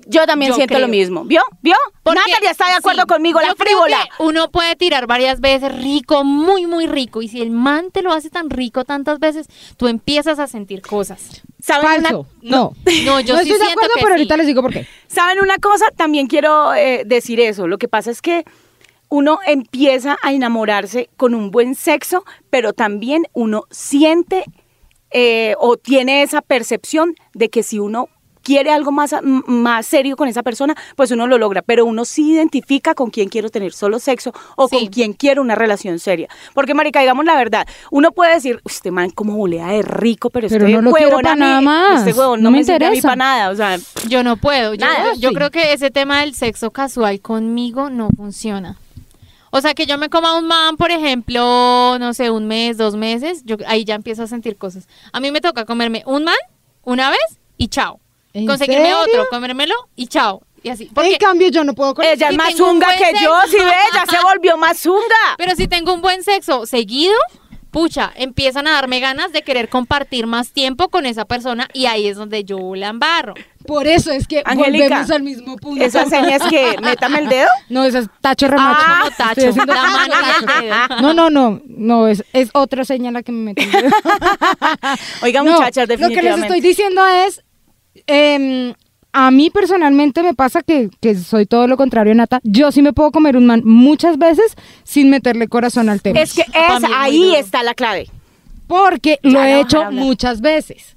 Yo 0.08 0.26
también 0.26 0.50
yo 0.52 0.56
siento 0.56 0.74
creo. 0.76 0.86
lo 0.86 0.92
mismo. 0.92 1.26
¿Vio? 1.26 1.42
¿Vio? 1.62 1.76
Porque- 2.04 2.20
Natalia 2.20 2.52
está 2.52 2.68
de 2.68 2.74
acuerdo 2.74 3.02
sí, 3.02 3.08
conmigo, 3.08 3.42
la 3.42 3.56
frívola. 3.56 4.08
uno 4.20 4.52
puede 4.52 4.76
tirar 4.76 5.08
varias 5.08 5.40
veces 5.42 5.76
rico, 5.76 6.24
muy, 6.24 6.68
muy 6.68 6.86
rico. 6.86 7.22
Y 7.22 7.28
si 7.28 7.42
el 7.42 7.50
man 7.50 7.90
te 7.92 8.02
lo 8.02 8.14
hace 8.14 8.30
tan 8.30 8.50
rico 8.50 8.86
tantas 8.86 9.20
veces, 9.20 9.48
tú 9.78 9.88
empiezas 9.88 10.38
a 10.40 10.48
sentir 10.48 10.82
cosas. 10.82 11.42
¿Saben 11.60 11.86
una, 12.00 12.10
Falso. 12.10 12.28
No. 12.42 12.74
No, 13.06 13.20
yo 13.20 13.34
no 13.36 13.42
sí 13.44 13.52
estoy 13.52 13.66
de 13.68 13.74
acuerdo, 13.74 13.94
que 13.96 14.02
pero 14.02 14.08
sí. 14.08 14.12
ahorita 14.14 14.38
les 14.38 14.48
digo 14.48 14.62
por 14.62 14.72
qué. 14.72 14.88
¿Saben 15.08 15.40
una 15.42 15.58
cosa? 15.58 15.86
También 15.96 16.28
quiero 16.28 16.74
eh, 16.76 17.04
decir 17.06 17.40
eso. 17.40 17.68
Lo 17.68 17.78
que 17.80 17.88
pasa 17.88 18.12
es 18.12 18.22
que 18.22 18.46
uno 19.10 19.40
empieza 19.48 20.18
a 20.22 20.34
enamorarse 20.34 21.10
con 21.18 21.34
un 21.34 21.50
buen 21.50 21.74
sexo, 21.76 22.26
pero 22.50 22.74
también 22.74 23.24
uno 23.34 23.64
siente 23.72 24.44
eh, 25.12 25.56
o 25.60 25.78
tiene 25.78 26.24
esa 26.24 26.42
percepción 26.42 27.16
de 27.34 27.50
que 27.50 27.64
si 27.64 27.80
uno 27.80 28.10
quiere 28.46 28.72
algo 28.72 28.92
más, 28.92 29.14
más 29.24 29.86
serio 29.88 30.16
con 30.16 30.28
esa 30.30 30.44
persona, 30.44 30.76
pues 30.96 31.10
uno 31.12 31.26
lo 31.28 31.38
logra, 31.40 31.64
pero 31.64 31.84
uno 31.84 32.06
sí 32.06 32.32
identifica 32.32 32.94
con 32.94 33.10
quién 33.10 33.28
quiero 33.28 33.50
tener 33.50 33.74
solo 33.74 34.00
sexo 34.00 34.32
o 34.56 34.68
Sí. 34.70 34.78
con 34.78 34.88
quién 34.88 35.14
quiero 35.14 35.42
una 35.42 35.56
relación 35.56 35.98
seria. 36.00 36.30
Porque, 36.54 36.74
marica, 36.76 37.00
digamos 37.02 37.26
la 37.26 37.36
verdad, 37.36 37.68
uno 37.92 38.12
puede 38.12 38.36
decir, 38.36 38.62
este 38.66 38.92
man 38.92 39.10
como 39.10 39.36
volea 39.36 39.68
de 39.70 39.82
rico, 39.82 40.30
pero, 40.30 40.48
Pero 40.48 40.66
este 40.68 40.76
no 40.78 40.82
lo 40.84 40.92
quiero 40.92 41.18
huevón 41.18 41.40
nada 41.40 41.60
más, 41.62 42.08
Este 42.08 42.18
huevón 42.18 42.40
no 42.42 42.46
no, 42.46 42.52
me 42.52 42.60
me 42.60 42.64
sirve 42.64 42.86
a 42.86 42.92
mí 42.92 42.98
interesa. 42.98 43.08
para 43.08 43.16
nada, 43.18 43.50
o 43.50 43.56
sea... 43.56 43.78
Yo 44.08 44.24
no 44.24 44.38
puedo. 44.38 44.76
Yo, 44.76 44.86
Nada, 44.86 45.14
yo 45.18 45.30
sí. 45.30 45.36
creo 45.36 45.50
que 45.50 45.74
ese 45.74 45.90
tema 45.90 46.22
del 46.22 46.36
sexo 46.36 46.70
casual 46.70 47.20
conmigo 47.22 47.90
no 47.90 48.10
funciona. 48.16 48.78
O 49.50 49.62
sea, 49.62 49.74
que 49.74 49.86
yo 49.86 49.98
me 49.98 50.10
coma 50.10 50.38
un 50.38 50.46
man, 50.48 50.76
por 50.78 50.92
ejemplo, 50.92 51.98
no 51.98 52.14
sé, 52.14 52.30
un 52.30 52.46
mes, 52.46 52.78
dos 52.78 52.96
meses, 52.96 53.42
yo 53.46 53.56
ahí 53.68 53.86
ya 53.86 53.96
empiezo 53.96 54.24
a 54.24 54.28
sentir 54.28 54.58
cosas. 54.58 54.88
A 55.14 55.20
mí 55.20 55.32
me 55.32 55.42
toca 55.42 55.66
comerme 55.66 56.04
un 56.06 56.26
man 56.26 56.36
una 56.84 57.10
vez 57.10 57.40
y 57.58 57.70
chao. 57.70 58.00
¿En 58.36 58.46
Conseguirme 58.46 58.84
serio? 58.84 59.00
otro, 59.00 59.28
comérmelo 59.30 59.74
y 59.96 60.08
chao. 60.08 60.42
Y 60.62 60.70
así. 60.70 60.90
Porque, 60.94 61.14
En 61.14 61.18
cambio, 61.20 61.48
yo 61.50 61.64
no 61.64 61.74
puedo 61.74 61.94
con 61.94 62.04
Ella 62.06 62.30
es 62.30 62.36
más 62.38 62.56
zunga 62.56 62.88
que 62.98 63.14
yo, 63.24 63.34
si 63.50 63.58
ve, 63.58 63.72
ya 63.94 64.06
se 64.06 64.18
volvió 64.24 64.58
más 64.58 64.78
zunga. 64.80 65.04
pero 65.38 65.56
si 65.56 65.68
tengo 65.68 65.94
un 65.94 66.02
buen 66.02 66.24
sexo 66.24 66.66
seguido, 66.66 67.14
pucha, 67.72 68.12
empiezan 68.16 68.68
a 68.68 68.72
darme 68.72 69.00
ganas 69.00 69.32
de 69.32 69.42
querer 69.44 69.70
compartir 69.70 70.28
más 70.28 70.52
tiempo 70.52 70.90
con 70.90 71.06
esa 71.06 71.26
persona 71.26 71.68
y 71.74 71.86
ahí 71.86 72.08
es 72.08 72.18
donde 72.18 72.44
yo 72.44 72.74
la 72.76 72.88
embarro. 72.88 73.36
Por 73.68 73.88
eso 73.88 74.12
es 74.12 74.28
que 74.28 74.42
Angélica, 74.46 74.84
volvemos 74.86 75.12
al 75.12 75.24
mismo 75.24 75.56
punto. 75.58 75.84
Esa 75.84 76.06
seña 76.06 76.36
es 76.36 76.44
que 76.44 76.78
métame 76.82 77.20
el 77.20 77.30
dedo. 77.30 77.50
No, 77.70 77.84
esa 77.84 78.00
es 78.00 78.08
tacho 78.22 78.48
remacho. 78.48 78.80
Ah, 78.86 78.98
como 79.02 79.12
tacho, 79.16 79.30
Estoy 79.42 79.50
haciendo 79.50 79.74
la 79.74 79.82
mano 79.84 80.14
tacho. 80.14 80.62
dedo. 80.62 81.02
No, 81.02 81.14
no, 81.14 81.30
no, 81.30 81.62
no, 81.66 82.08
es, 82.08 82.24
es 82.34 82.50
otra 82.54 82.86
señal 82.86 83.14
la 83.14 83.24
que 83.24 83.32
me 83.32 83.54
metí. 83.54 83.66
Oiga, 85.22 85.44
No, 85.44 85.54
muchachas, 85.54 85.88
Lo 85.90 85.96
que 85.98 85.98
les 85.98 86.10
definitivamente. 86.10 86.48
estoy 86.48 86.62
diciendo 86.62 87.06
es, 87.08 87.44
em, 88.08 88.74
a 89.14 89.32
mí 89.32 89.50
personalmente 89.50 90.22
me 90.24 90.34
pasa 90.34 90.62
que, 90.62 90.90
que 91.00 91.16
soy 91.16 91.46
todo 91.46 91.68
lo 91.68 91.78
contrario, 91.78 92.14
Nata. 92.14 92.42
Yo 92.44 92.72
sí 92.72 92.82
me 92.82 92.92
puedo 92.92 93.12
comer 93.12 93.38
un 93.38 93.46
man 93.46 93.62
muchas 93.64 94.18
veces 94.18 94.56
sin 94.84 95.10
meterle 95.10 95.48
corazón 95.48 95.88
al 95.88 96.02
tema. 96.02 96.20
Es 96.20 96.34
que 96.34 96.42
es, 96.42 96.84
ahí 96.94 97.24
duro. 97.24 97.38
está 97.38 97.64
la 97.64 97.74
clave. 97.74 98.10
Porque 98.68 99.20
Ya 99.24 99.30
lo 99.30 99.44
he 99.44 99.62
hecho 99.62 99.92
muchas 99.92 100.42
veces. 100.42 100.96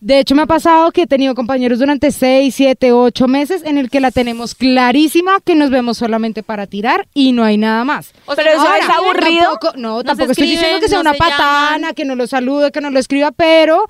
De 0.00 0.18
hecho, 0.18 0.34
me 0.34 0.40
ha 0.42 0.46
pasado 0.46 0.92
que 0.92 1.02
he 1.02 1.06
tenido 1.06 1.34
compañeros 1.34 1.78
durante 1.78 2.10
6, 2.10 2.54
7, 2.54 2.90
8 2.90 3.28
meses 3.28 3.62
en 3.66 3.76
el 3.76 3.90
que 3.90 4.00
la 4.00 4.10
tenemos 4.10 4.54
clarísima 4.54 5.40
que 5.44 5.54
nos 5.54 5.68
vemos 5.68 5.98
solamente 5.98 6.42
para 6.42 6.66
tirar 6.66 7.06
y 7.12 7.32
no 7.32 7.44
hay 7.44 7.58
nada 7.58 7.84
más. 7.84 8.12
O 8.24 8.34
Pero 8.34 8.48
eso 8.48 8.66
es 8.80 8.88
aburrido. 8.88 9.42
Tampoco, 9.42 9.72
no, 9.76 10.02
tampoco 10.02 10.32
estoy 10.32 10.48
diciendo 10.52 10.80
que 10.80 10.88
sea 10.88 11.00
una 11.00 11.12
se 11.12 11.18
patana, 11.18 11.76
llaman. 11.76 11.94
que 11.94 12.06
no 12.06 12.14
lo 12.14 12.26
salude, 12.26 12.72
que 12.72 12.80
no 12.80 12.88
lo 12.88 12.98
escriba, 12.98 13.30
pero 13.30 13.84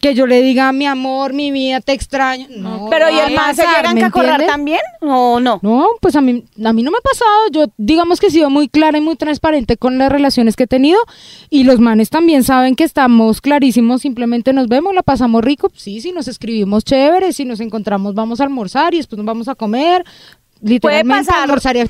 que 0.00 0.14
yo 0.14 0.26
le 0.26 0.42
diga 0.42 0.72
mi 0.72 0.86
amor, 0.86 1.32
mi 1.32 1.50
vida, 1.50 1.80
te 1.80 1.92
extraño. 1.92 2.46
No, 2.50 2.88
Pero 2.90 3.10
¿y 3.10 3.18
el 3.18 3.34
man 3.34 3.56
se 3.56 3.62
llegan 3.62 3.94
¿me 3.94 4.04
a 4.04 4.10
correr 4.10 4.46
también 4.46 4.80
o 5.00 5.40
no? 5.40 5.58
No, 5.62 5.88
pues 6.00 6.14
a 6.16 6.20
mí, 6.20 6.44
a 6.62 6.72
mí 6.72 6.82
no 6.82 6.90
me 6.90 6.98
ha 6.98 7.00
pasado. 7.00 7.50
Yo, 7.50 7.72
digamos 7.78 8.20
que 8.20 8.26
he 8.26 8.30
sido 8.30 8.50
muy 8.50 8.68
clara 8.68 8.98
y 8.98 9.00
muy 9.00 9.16
transparente 9.16 9.76
con 9.76 9.96
las 9.98 10.12
relaciones 10.12 10.54
que 10.54 10.64
he 10.64 10.66
tenido. 10.66 10.98
Y 11.48 11.64
los 11.64 11.80
manes 11.80 12.10
también 12.10 12.44
saben 12.44 12.76
que 12.76 12.84
estamos 12.84 13.40
clarísimos. 13.40 14.02
Simplemente 14.02 14.52
nos 14.52 14.68
vemos, 14.68 14.94
la 14.94 15.02
pasamos 15.02 15.42
rico. 15.42 15.70
Sí, 15.74 16.00
si 16.00 16.12
nos 16.12 16.28
escribimos 16.28 16.84
chévere. 16.84 17.32
Si 17.32 17.44
nos 17.44 17.60
encontramos, 17.60 18.14
vamos 18.14 18.40
a 18.40 18.44
almorzar 18.44 18.92
y 18.94 18.98
después 18.98 19.16
nos 19.16 19.26
vamos 19.26 19.48
a 19.48 19.54
comer. 19.54 20.04
Literalmente 20.60 21.26
pasar. 21.26 21.42
almorzar 21.42 21.76
y 21.76 21.84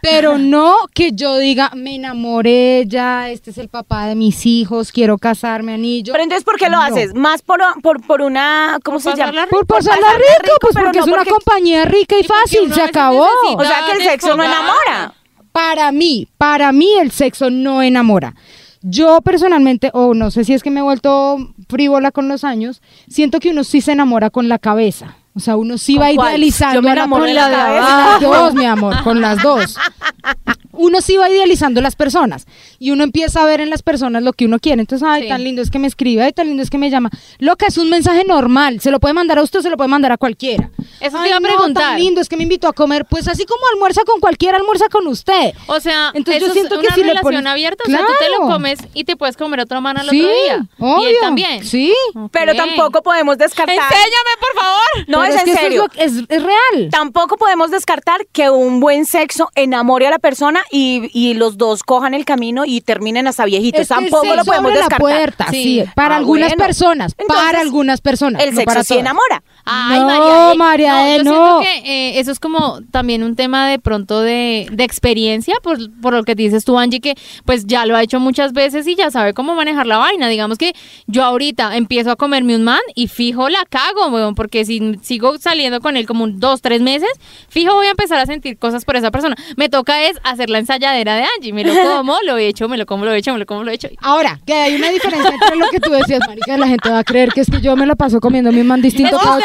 pero 0.00 0.36
no 0.36 0.74
que 0.92 1.12
yo 1.12 1.38
diga, 1.38 1.70
me 1.76 1.94
enamoré 1.94 2.84
ya, 2.88 3.30
este 3.30 3.50
es 3.50 3.58
el 3.58 3.68
papá 3.68 4.06
de 4.06 4.16
mis 4.16 4.44
hijos, 4.46 4.90
quiero 4.90 5.16
casarme, 5.16 5.74
anillo. 5.74 6.12
Pero 6.12 6.24
entonces, 6.24 6.44
¿por 6.44 6.56
qué 6.58 6.66
lo 6.68 6.76
No. 6.78 6.82
haces? 6.82 7.14
Más 7.14 7.42
por, 7.42 7.60
por, 7.82 8.04
por 8.04 8.20
una, 8.22 8.78
¿cómo 8.84 8.98
Por 8.98 9.02
se 9.02 9.10
llama? 9.16 9.32
pasarla 9.32 9.46
Por 9.48 9.66
pasarla 9.66 10.08
rico, 10.18 10.56
pues 10.60 10.74
porque 10.74 10.98
no 10.98 11.04
es 11.04 11.06
una 11.06 11.16
porque- 11.18 11.30
compañía 11.30 11.84
rica 11.84 12.16
y 12.18 12.24
fácil, 12.24 12.72
se 12.74 12.82
acabó. 12.82 13.26
O 13.56 13.64
sea, 13.64 13.84
que 13.86 14.02
el 14.02 14.08
sexo 14.08 14.36
no 14.36 14.42
enamora. 14.42 15.14
Para 15.52 15.92
mí, 15.92 16.26
para 16.38 16.72
mí 16.72 16.88
el 17.00 17.10
sexo 17.12 17.50
no 17.50 17.82
enamora. 17.82 18.34
Yo 18.80 19.20
personalmente, 19.20 19.90
o 19.92 20.14
no 20.14 20.32
sé 20.32 20.42
si 20.44 20.54
es 20.54 20.62
que 20.64 20.70
me 20.70 20.80
he 20.80 20.82
vuelto 20.82 21.36
frívola 21.68 22.10
con 22.10 22.26
los 22.26 22.42
años, 22.42 22.82
siento 23.08 23.38
que 23.38 23.50
uno 23.50 23.62
sí 23.62 23.80
se 23.80 23.92
enamora 23.92 24.30
con 24.30 24.48
la 24.48 24.58
cabeza. 24.58 25.16
O 25.34 25.40
sea, 25.40 25.56
uno 25.56 25.78
sí 25.78 25.94
¿Con 25.96 26.02
va 26.04 26.14
cuál? 26.14 26.28
idealizando 26.30 26.74
Yo 26.76 26.82
me 26.82 26.90
a 26.90 26.94
la- 26.94 27.08
con 27.08 27.34
la 27.34 27.48
de 27.48 27.54
abajo. 27.56 28.18
Con 28.20 28.30
las 28.30 28.40
dos, 28.40 28.54
mi 28.54 28.64
amor, 28.66 29.02
con 29.02 29.20
las 29.20 29.42
dos. 29.42 29.76
Uno 30.82 31.00
sí 31.00 31.16
va 31.16 31.28
idealizando 31.30 31.80
las 31.80 31.94
personas 31.96 32.46
y 32.78 32.90
uno 32.90 33.04
empieza 33.04 33.42
a 33.42 33.46
ver 33.46 33.60
en 33.60 33.70
las 33.70 33.82
personas 33.82 34.22
lo 34.22 34.32
que 34.32 34.46
uno 34.46 34.58
quiere. 34.58 34.80
Entonces, 34.80 35.06
ay, 35.08 35.22
Sí. 35.22 35.28
tan 35.28 35.44
lindo 35.44 35.62
es 35.62 35.70
que 35.70 35.78
me 35.78 35.86
escribe, 35.86 36.22
ay, 36.24 36.32
tan 36.32 36.48
lindo 36.48 36.62
es 36.62 36.70
que 36.70 36.78
me 36.78 36.90
llama. 36.90 37.10
Loca, 37.38 37.66
es 37.66 37.78
un 37.78 37.88
mensaje 37.88 38.24
normal. 38.24 38.80
Se 38.80 38.90
lo 38.90 38.98
puede 38.98 39.14
mandar 39.14 39.38
a 39.38 39.42
usted, 39.42 39.60
se 39.60 39.70
lo 39.70 39.76
puede 39.76 39.88
mandar 39.88 40.10
a 40.12 40.16
cualquiera. 40.16 40.70
Eso 41.00 41.16
te 41.18 41.22
Ay, 41.24 41.28
iba 41.28 41.36
a 41.36 41.40
no, 41.40 41.72
tan 41.72 41.98
lindo 41.98 42.20
es 42.20 42.28
que 42.28 42.36
me 42.36 42.42
invitó 42.42 42.66
a 42.68 42.72
comer. 42.72 43.04
Pues 43.06 43.28
así 43.28 43.44
como 43.44 43.60
almuerza 43.72 44.02
con 44.04 44.20
cualquiera, 44.20 44.58
almuerza 44.58 44.88
con 44.88 45.06
usted. 45.06 45.52
O 45.66 45.78
sea, 45.80 46.10
Entonces, 46.14 46.42
eso 46.42 46.48
yo 46.48 46.52
siento 46.54 46.74
es 46.76 46.80
que 46.80 46.86
una 46.88 46.96
le 46.96 47.02
relación 47.04 47.22
pones- 47.34 47.46
abierta, 47.50 47.84
o 47.86 47.90
sea, 47.90 48.00
tú 48.00 48.12
te 48.18 48.28
lo 48.28 48.36
Claro. 48.38 48.52
comes 48.52 48.78
y 48.94 49.04
te 49.04 49.16
puedes 49.16 49.36
comer 49.36 49.60
otro 49.60 49.80
man 49.80 49.98
al 49.98 50.08
sí, 50.08 50.20
otro 50.20 50.34
día. 50.42 50.66
obvio. 50.78 51.02
Y 51.02 51.10
él 51.10 51.16
también. 51.20 51.64
Sí. 51.64 51.92
Pero 52.32 52.54
tampoco 52.54 53.02
podemos 53.02 53.38
descartar. 53.38 53.74
Enséñame, 53.76 54.32
por 54.40 54.60
favor. 54.62 55.08
No, 55.08 55.20
Pero 55.20 55.34
es 55.34 55.38
en 55.40 55.44
que 55.44 55.50
eso 55.52 55.60
serio. 55.60 55.86
lo- 55.94 56.02
Es, 56.02 56.12
es 56.28 56.42
real. 56.42 56.88
Tampoco 56.90 57.36
podemos 57.36 57.70
descartar 57.70 58.26
que 58.32 58.50
un 58.50 58.80
buen 58.80 59.04
sexo 59.06 59.48
enamore 59.54 60.06
a 60.06 60.10
la 60.10 60.18
persona 60.18 60.60
y, 60.74 61.10
y 61.12 61.34
los 61.34 61.58
dos 61.58 61.82
cojan 61.82 62.14
el 62.14 62.24
camino 62.24 62.64
y 62.64 62.80
terminen 62.80 63.26
hasta 63.28 63.44
viejitos. 63.44 63.86
Tampoco 63.88 64.34
lo 64.34 64.42
podemos 64.44 64.72
descartar. 64.72 64.98
puerta, 64.98 65.46
Sí. 65.50 65.62
sí. 65.62 65.84
Para 65.94 66.14
Ah, 66.14 66.18
algunas 66.18 66.48
bueno. 66.48 66.64
personas, 66.64 67.14
Entonces, 67.18 67.44
para 67.44 67.60
algunas 67.60 68.00
personas. 68.00 68.42
El 68.42 68.50
no 68.50 68.56
sexo 68.56 68.64
para 68.66 68.82
sí 68.84 68.94
enamora. 68.94 69.42
Ay, 69.64 70.00
No, 70.00 70.06
María, 70.06 70.54
María, 70.56 71.16
yo 71.18 71.24
no. 71.24 71.30
siento 71.30 71.60
que 71.60 72.08
eh, 72.08 72.18
eso 72.20 72.32
es 72.32 72.40
como 72.40 72.80
también 72.90 73.22
un 73.22 73.36
tema 73.36 73.68
de 73.68 73.78
pronto 73.78 74.20
de, 74.20 74.66
de 74.72 74.84
experiencia, 74.84 75.54
por, 75.62 75.78
por 76.00 76.14
lo 76.14 76.24
que 76.24 76.34
dices 76.34 76.64
tú, 76.64 76.78
Angie, 76.78 77.00
que 77.00 77.14
pues 77.44 77.66
ya 77.66 77.86
lo 77.86 77.96
ha 77.96 78.02
hecho 78.02 78.20
muchas 78.20 78.52
veces 78.52 78.86
y 78.86 78.94
ya 78.94 79.10
sabe 79.10 79.34
cómo 79.34 79.54
manejar 79.54 79.86
la 79.86 79.98
vaina. 79.98 80.28
Digamos 80.28 80.58
que 80.58 80.74
yo 81.06 81.24
ahorita 81.24 81.76
empiezo 81.76 82.10
a 82.10 82.16
comerme 82.16 82.56
un 82.56 82.64
man 82.64 82.80
y 82.94 83.08
fijo 83.08 83.48
la 83.48 83.64
cago, 83.68 84.08
weón, 84.08 84.34
porque 84.34 84.64
si 84.64 84.98
sigo 85.02 85.38
saliendo 85.38 85.80
con 85.80 85.96
él 85.96 86.06
como 86.06 86.24
un 86.24 86.40
dos, 86.40 86.60
tres 86.60 86.80
meses, 86.80 87.10
fijo 87.48 87.74
voy 87.74 87.86
a 87.86 87.90
empezar 87.90 88.18
a 88.18 88.26
sentir 88.26 88.58
cosas 88.58 88.84
por 88.84 88.96
esa 88.96 89.10
persona. 89.10 89.36
Me 89.56 89.68
toca 89.68 90.02
es 90.04 90.18
hacer 90.24 90.50
la 90.50 90.58
ensayadera 90.58 91.14
de 91.16 91.24
Angie, 91.36 91.52
me 91.52 91.64
lo 91.64 91.72
como, 91.96 92.16
lo 92.26 92.36
he 92.36 92.48
hecho, 92.48 92.68
me 92.68 92.76
lo 92.76 92.86
como, 92.86 93.04
lo 93.04 93.12
he 93.12 93.18
hecho, 93.18 93.32
me 93.32 93.38
lo 93.38 93.46
como, 93.46 93.62
lo 93.64 93.70
he 93.70 93.74
hecho. 93.74 93.88
Ahora, 94.00 94.40
que 94.46 94.54
hay 94.54 94.74
una 94.74 94.90
diferencia 94.90 95.30
entre 95.30 95.56
lo 95.56 95.68
que 95.70 95.80
tú 95.80 95.90
decías, 95.90 96.20
marica, 96.26 96.56
la 96.56 96.68
gente 96.68 96.90
va 96.90 96.98
a 96.98 97.04
creer 97.04 97.30
que 97.32 97.40
es 97.42 97.50
que 97.50 97.60
yo 97.60 97.76
me 97.76 97.86
lo 97.86 97.96
paso 97.96 98.20
comiendo 98.20 98.50
mi 98.52 98.62
man 98.62 98.80
distinto 98.82 99.18
cada 99.18 99.38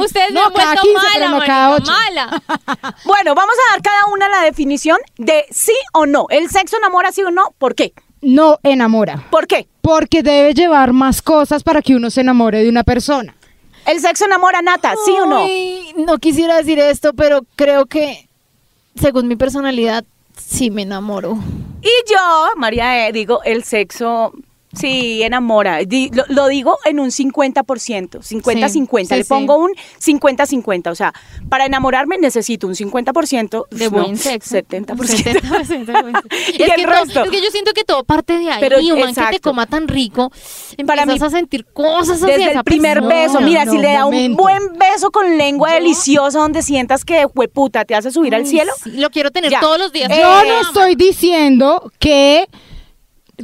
usted, 0.00 0.28
me 0.30 0.40
no, 0.40 0.50
vuelto 0.50 0.82
15, 0.82 1.18
mala, 1.18 1.28
marica, 1.30 1.78
mala. 1.80 2.42
Bueno, 3.04 3.34
vamos 3.34 3.54
a 3.66 3.72
dar 3.72 3.82
cada 3.82 4.06
una 4.12 4.28
la 4.28 4.42
definición 4.42 4.98
de 5.18 5.44
sí 5.50 5.76
o 5.92 6.06
no. 6.06 6.26
¿El 6.30 6.50
sexo 6.50 6.76
enamora 6.76 7.12
sí 7.12 7.22
o 7.22 7.30
no? 7.30 7.54
¿Por 7.58 7.74
qué? 7.74 7.92
No 8.20 8.58
enamora. 8.62 9.24
¿Por 9.30 9.46
qué? 9.46 9.68
Porque 9.80 10.22
debe 10.22 10.54
llevar 10.54 10.92
más 10.92 11.22
cosas 11.22 11.62
para 11.62 11.82
que 11.82 11.94
uno 11.94 12.10
se 12.10 12.22
enamore 12.22 12.62
de 12.62 12.68
una 12.68 12.84
persona. 12.84 13.36
¿El 13.86 14.00
sexo 14.00 14.24
enamora 14.24 14.62
Nata? 14.62 14.94
¿Sí 15.04 15.12
o 15.12 15.26
no? 15.26 15.46
No 16.04 16.18
quisiera 16.18 16.56
decir 16.56 16.78
esto, 16.78 17.12
pero 17.14 17.42
creo 17.54 17.86
que 17.86 18.28
según 19.00 19.28
mi 19.28 19.36
personalidad 19.36 20.04
sí 20.36 20.70
me 20.70 20.82
enamoro. 20.82 21.38
Y 21.82 22.10
yo, 22.10 22.48
María, 22.56 23.06
E, 23.06 23.12
digo, 23.12 23.42
el 23.44 23.62
sexo 23.62 24.32
sí 24.78 25.22
enamora. 25.22 25.80
Lo, 26.12 26.24
lo 26.28 26.46
digo 26.48 26.78
en 26.84 27.00
un 27.00 27.08
50%, 27.10 27.64
50-50. 27.64 29.06
Sí, 29.08 29.14
Le 29.16 29.24
pongo 29.24 29.56
un 29.56 29.70
50-50. 30.00 30.90
O 30.90 30.94
sea, 30.94 31.12
para 31.48 31.66
enamorarme 31.66 32.18
necesito 32.18 32.66
un 32.66 32.74
50% 32.74 33.66
de 33.70 33.84
no, 33.86 33.90
buen 33.90 34.16
sexo. 34.16 34.56
70%. 34.56 34.86
70%. 34.96 36.22
Y 36.58 36.62
es, 36.62 36.68
el 36.68 36.74
que 36.76 36.82
to- 36.84 36.90
resto. 36.90 37.24
es 37.24 37.30
que 37.30 37.42
yo 37.42 37.50
siento 37.50 37.72
que 37.72 37.84
todo 37.84 38.04
parte 38.04 38.38
de 38.38 38.50
ahí. 38.50 38.60
Pero, 38.60 38.78
un 38.78 39.00
man 39.00 39.14
que 39.14 39.22
te 39.32 39.40
coma 39.40 39.66
tan 39.66 39.88
rico, 39.88 40.30
Para 40.86 41.02
empiezas 41.02 41.32
mí, 41.32 41.36
a 41.36 41.40
sentir 41.40 41.64
cosas 41.66 42.22
hacia 42.22 42.26
Desde 42.36 42.50
esa 42.50 42.58
el 42.60 42.64
primer 42.64 42.98
persona. 43.00 43.14
beso, 43.22 43.40
mira, 43.40 43.64
no, 43.64 43.72
si 43.72 43.78
le 43.78 43.92
da 43.92 44.06
un 44.06 44.36
buen 44.36 44.62
beso 44.78 45.10
con 45.10 45.36
lengua 45.36 45.72
deliciosa 45.72 46.38
donde 46.38 46.62
sientas 46.62 47.04
que, 47.04 47.26
hueputa, 47.34 47.84
te 47.84 47.94
hace 47.94 48.10
subir 48.10 48.34
al 48.34 48.46
cielo. 48.46 48.72
sí, 48.82 48.92
lo 48.92 49.10
quiero 49.10 49.30
tener 49.30 49.50
Ya. 49.50 49.60
todos 49.60 49.78
los 49.78 49.92
días. 49.92 50.08
Yo 50.10 50.44
no 50.44 50.60
estoy 50.60 50.94
diciendo 50.96 51.90
que 51.98 52.46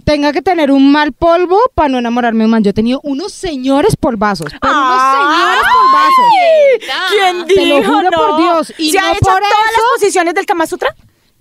tenga 0.05 0.33
que 0.33 0.43
tener 0.43 0.71
un 0.71 0.91
mal 0.93 1.13
polvo 1.13 1.59
para 1.75 1.89
no 1.89 1.99
enamorarme 1.99 2.41
de 2.41 2.45
un 2.47 2.51
man. 2.51 2.63
Yo 2.65 2.71
he 2.71 2.75
tenido 2.75 3.01
unos 3.05 3.33
señores 3.33 3.97
polvazos, 3.97 4.49
pero 4.61 4.73
unos 4.73 5.03
señores 5.03 5.63
polvazos. 5.73 7.09
¿Quién 7.11 7.47
Te 7.47 7.67
lo 7.67 7.77
dijo 7.77 7.95
juro 7.95 8.11
no? 8.11 8.17
por 8.19 8.37
Dios. 8.39 8.73
Y 8.79 8.91
¿Se 8.93 8.99
no 9.01 9.07
ha 9.07 9.11
hecho 9.13 9.21
por 9.21 9.35
todas 9.41 9.43
eso- 9.45 9.81
las 9.81 9.93
posiciones 10.01 10.35
del 10.35 10.47
Kama 10.47 10.67
Sutra? 10.67 10.95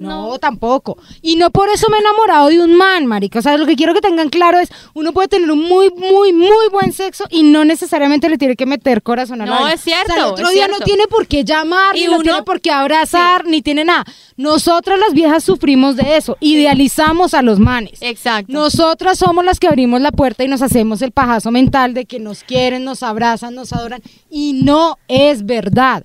No, 0.09 0.39
tampoco. 0.39 0.97
Y 1.21 1.35
no 1.35 1.49
por 1.51 1.69
eso 1.69 1.87
me 1.89 1.97
he 1.97 1.99
enamorado 1.99 2.49
de 2.49 2.59
un 2.61 2.75
man, 2.75 3.05
marica. 3.05 3.39
O 3.39 3.41
sea, 3.41 3.57
lo 3.57 3.65
que 3.65 3.75
quiero 3.75 3.93
que 3.93 4.01
tengan 4.01 4.29
claro 4.29 4.59
es, 4.59 4.69
uno 4.93 5.11
puede 5.13 5.27
tener 5.27 5.49
un 5.51 5.59
muy, 5.59 5.89
muy, 5.91 6.33
muy 6.33 6.69
buen 6.71 6.91
sexo 6.93 7.25
y 7.29 7.43
no 7.43 7.65
necesariamente 7.65 8.29
le 8.29 8.37
tiene 8.37 8.55
que 8.55 8.65
meter 8.65 9.01
corazón 9.03 9.41
a 9.41 9.45
la 9.45 9.59
No, 9.59 9.67
es 9.67 9.81
cierto, 9.81 10.11
O 10.11 10.15
sea, 10.15 10.25
el 10.25 10.31
otro 10.31 10.49
día 10.49 10.65
cierto. 10.65 10.79
no 10.79 10.85
tiene 10.85 11.07
por 11.07 11.27
qué 11.27 11.43
llamar, 11.43 11.95
Y 11.95 12.01
ni 12.01 12.05
no 12.07 12.13
uno- 12.13 12.23
tiene 12.23 12.43
por 12.43 12.61
qué 12.61 12.71
abrazar, 12.71 13.45
ni 13.45 13.61
tiene 13.61 13.85
nada. 13.85 14.05
Nosotras 14.37 14.99
las 14.99 15.13
viejas 15.13 15.43
sufrimos 15.43 15.95
de 15.95 16.17
eso. 16.17 16.37
Idealizamos 16.39 17.33
a 17.33 17.41
los 17.41 17.59
manes. 17.59 17.99
Exacto. 18.01 18.51
Nosotras 18.51 19.17
somos 19.17 19.45
las 19.45 19.59
que 19.59 19.67
abrimos 19.67 20.01
la 20.01 20.11
puerta 20.11 20.43
y 20.43 20.47
nos 20.47 20.61
hacemos 20.61 21.01
el 21.01 21.11
pajazo 21.11 21.51
mental 21.51 21.93
de 21.93 22.05
que 22.05 22.19
nos 22.19 22.43
quieren, 22.43 22.83
nos 22.83 23.03
abrazan, 23.03 23.53
nos 23.55 23.73
adoran. 23.73 24.01
Y 24.29 24.53
no 24.63 24.97
es 25.07 25.45
verdad. 25.45 26.03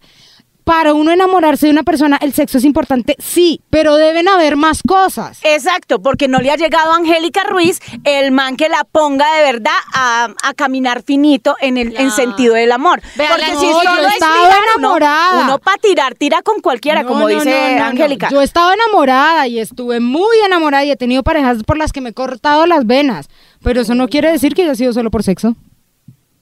Para 0.66 0.94
uno 0.94 1.12
enamorarse 1.12 1.66
de 1.66 1.73
una 1.73 1.85
persona, 1.85 2.18
el 2.20 2.32
sexo 2.32 2.58
es 2.58 2.64
importante, 2.64 3.14
sí, 3.20 3.61
pero 3.70 3.94
deben 3.94 4.26
haber 4.26 4.56
más 4.56 4.82
cosas. 4.82 5.38
Exacto, 5.44 6.02
porque 6.02 6.26
no 6.26 6.40
le 6.40 6.50
ha 6.50 6.56
llegado 6.56 6.90
a 6.90 6.96
Angélica 6.96 7.44
Ruiz 7.44 7.78
el 8.02 8.32
man 8.32 8.56
que 8.56 8.68
la 8.68 8.82
ponga 8.82 9.32
de 9.37 9.42
verdad 9.44 9.76
a, 9.94 10.28
a 10.42 10.54
caminar 10.54 11.04
finito 11.04 11.54
en 11.61 11.76
el 11.76 11.96
en 11.96 12.11
sentido 12.11 12.54
del 12.54 12.73
amor. 12.73 13.00
Vea, 13.14 13.28
porque 13.30 13.46
si 13.46 13.54
solo 13.64 13.80
yo 13.85 14.08
es 14.08 14.14
estaba 14.14 14.35
tirar, 14.35 14.58
uno- 14.76 14.78
enamorada. 14.88 15.44
Uno, 15.44 15.58
para 15.61 15.76
tirar, 15.78 16.14
tira 16.16 16.42
con 16.42 16.61
cualquiera, 16.61 17.04
No, 17.04 17.08
como 17.11 17.28
dice. 17.28 17.78
Angélica. 17.78 18.28
Yo 18.30 18.42
estaba 18.42 18.75
enamorada 18.75 19.46
y 19.46 19.61
estuve 19.61 20.00
muy 20.00 20.37
enamorada 20.44 20.85
y 20.85 20.90
he 20.90 20.96
tenido 20.96 21.23
parejas 21.23 21.58
por 21.62 21.78
las 21.78 21.92
que 21.92 22.00
me 22.00 22.08
he 22.08 22.12
cortado 22.12 22.66
las 22.66 22.85
venas, 22.88 23.28
pero 23.62 23.82
eso 23.82 23.94
no 23.94 24.08
quiere 24.08 24.32
decir 24.32 24.56
que 24.56 24.64
haya 24.64 24.75
sido 24.75 24.92
solo 24.92 25.12
por 25.12 25.23
sexo. 25.23 25.54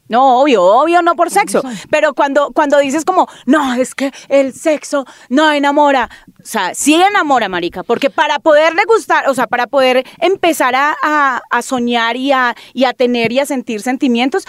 No, 0.09 0.41
obvio, 0.41 0.63
obvio, 0.63 1.01
no 1.03 1.15
por 1.17 1.31
sexo. 1.31 1.63
Pero 1.91 2.13
cuando, 2.15 2.51
cuando 2.53 2.79
dices 2.79 3.05
como, 3.05 3.27
no, 3.47 3.75
es 3.75 3.95
que 3.95 4.13
el 4.29 4.53
sexo 4.53 5.07
no 5.31 5.51
enamora. 5.51 6.11
O 6.43 6.47
sea, 6.47 6.75
sí 6.75 6.95
enamora, 6.95 7.49
marica. 7.49 7.83
Porque 7.83 8.11
para 8.11 8.39
poderle 8.39 8.83
gustar, 8.87 9.29
o 9.31 9.35
sea, 9.35 9.47
para 9.47 9.67
poder 9.67 10.05
empezar 10.19 10.75
a, 10.75 10.95
a- 11.03 11.41
a 11.51 11.63
soñar 11.63 12.17
y 12.17 12.33
a, 12.33 12.55
y 12.75 12.85
a 12.85 12.93
tener 12.93 13.33
y 13.33 13.39
a 13.41 13.47
sentir 13.47 13.81
sentimientos, 13.81 14.45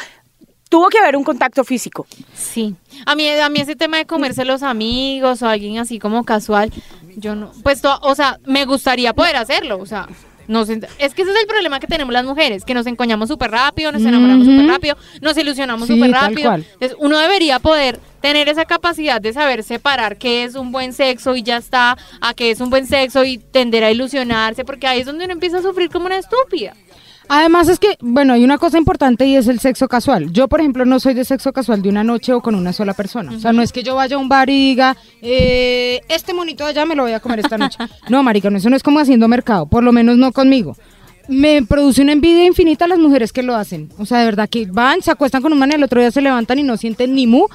tuvo 0.70 0.90
que 0.90 1.00
haber 1.00 1.16
un 1.16 1.24
contacto 1.24 1.64
físico. 1.64 2.06
Sí. 2.36 2.76
A 3.06 3.16
mí, 3.16 3.30
a 3.30 3.48
mí 3.50 3.60
ese 3.62 3.76
tema 3.78 3.96
de 3.98 4.06
comerse 4.06 4.44
los 4.44 4.62
amigos 4.62 5.42
o 5.42 5.48
alguien 5.48 5.78
así 5.78 6.00
como 6.00 6.26
casual, 6.26 6.74
yo 7.16 7.34
no. 7.36 7.52
Pues, 7.64 7.82
to- 7.82 8.00
o 8.02 8.14
sea, 8.14 8.40
me 8.46 8.66
gustaría 8.66 9.14
poder 9.14 9.38
hacerlo. 9.38 9.78
O 9.80 9.86
sea, 9.86 10.08
no 10.48 10.66
sé, 10.66 10.80
es 11.00 11.14
que 11.14 11.22
ese 11.24 11.32
es 11.32 11.40
el 11.40 11.48
problema 11.48 11.80
que 11.80 11.88
tenemos 11.88 12.14
las 12.14 12.26
mujeres, 12.26 12.64
que 12.66 12.74
nos 12.74 12.86
encoñamos 12.88 13.30
súper 13.30 13.52
rápido, 13.52 13.92
nos 13.92 14.04
enamoramos 14.04 14.48
Ujú. 14.48 14.58
súper 14.58 14.72
rápido, 14.72 14.98
nos 15.22 15.38
ilusionamos 15.38 15.88
súper 15.88 16.12
rápido. 16.12 16.54
Entonces, 16.54 16.96
uno 17.00 17.18
debería 17.18 17.60
poder 17.60 18.00
tener 18.22 18.50
esa 18.50 18.66
capacidad 18.66 19.22
de 19.22 19.34
saber 19.34 19.64
separar 19.64 20.18
qué 20.18 20.44
es 20.44 20.56
un 20.56 20.72
buen 20.72 20.94
sexo 20.94 21.36
y 21.36 21.44
ya 21.44 21.58
está, 21.58 21.98
a 22.22 22.34
qué 22.34 22.52
es 22.52 22.60
un 22.60 22.70
buen 22.70 22.88
sexo 22.88 23.24
y 23.24 23.38
tender 23.38 23.84
a 23.84 23.92
ilusionarse, 23.92 24.66
porque 24.66 24.88
ahí 24.88 25.02
es 25.02 25.06
donde 25.06 25.26
uno 25.26 25.34
empieza 25.34 25.60
a 25.60 25.62
sufrir 25.62 25.90
como 25.90 26.08
una 26.08 26.18
estúpida. 26.18 26.76
Además 27.28 27.70
es 27.70 27.80
que, 27.80 27.98
bueno, 28.02 28.34
hay 28.34 28.44
una 28.44 28.58
cosa 28.58 28.78
importante 28.78 29.26
y 29.26 29.36
es 29.36 29.48
el 29.48 29.60
sexo 29.60 29.88
casual. 29.88 30.32
Yo, 30.32 30.48
por 30.48 30.60
ejemplo, 30.60 30.86
no 30.86 31.00
soy 31.00 31.14
de 31.14 31.26
sexo 31.26 31.54
casual 31.54 31.82
de 31.82 31.90
una 31.90 32.04
noche 32.04 32.34
o 32.34 32.42
con 32.42 32.56
una 32.56 32.74
sola 32.74 32.94
persona. 32.94 33.32
O 33.36 33.40
sea, 33.40 33.52
no 33.52 33.62
es 33.62 33.72
que 33.72 33.84
yo 33.84 33.96
vaya 33.96 34.16
a 34.16 34.20
un 34.20 34.30
bar 34.30 34.50
y 34.50 34.54
diga, 34.54 34.96
eh, 35.22 36.02
este 36.08 36.34
monito 36.34 36.64
de 36.64 36.72
allá 36.72 36.86
me 36.86 36.96
lo 36.96 37.04
voy 37.04 37.14
a 37.14 37.20
comer 37.20 37.40
esta 37.40 37.58
noche. 37.58 37.78
No, 38.10 38.22
marica, 38.22 38.50
no, 38.50 38.58
eso 38.58 38.70
no 38.70 38.76
es 38.76 38.84
como 38.84 39.00
haciendo 39.00 39.28
mercado, 39.28 39.66
por 39.66 39.84
lo 39.84 39.92
menos 39.92 40.18
no 40.18 40.32
conmigo. 40.32 40.76
Me 41.28 41.64
produce 41.64 42.02
una 42.04 42.12
envidia 42.12 42.46
infinita 42.46 42.86
a 42.86 42.88
las 42.88 43.00
mujeres 43.00 43.34
que 43.34 43.42
lo 43.42 43.56
hacen. 43.56 43.90
O 43.98 44.06
sea, 44.06 44.20
de 44.20 44.26
verdad 44.26 44.48
que 44.48 44.68
van, 44.68 45.02
se 45.02 45.10
acuestan 45.10 45.42
con 45.42 45.52
un 45.52 45.58
man 45.60 45.72
y 45.72 45.76
el 45.76 45.84
otro 45.84 46.00
día 46.00 46.12
se 46.12 46.22
levantan 46.22 46.60
y 46.60 46.64
no 46.64 46.78
sienten 46.78 47.16
ni 47.16 47.26
mu. 47.26 47.48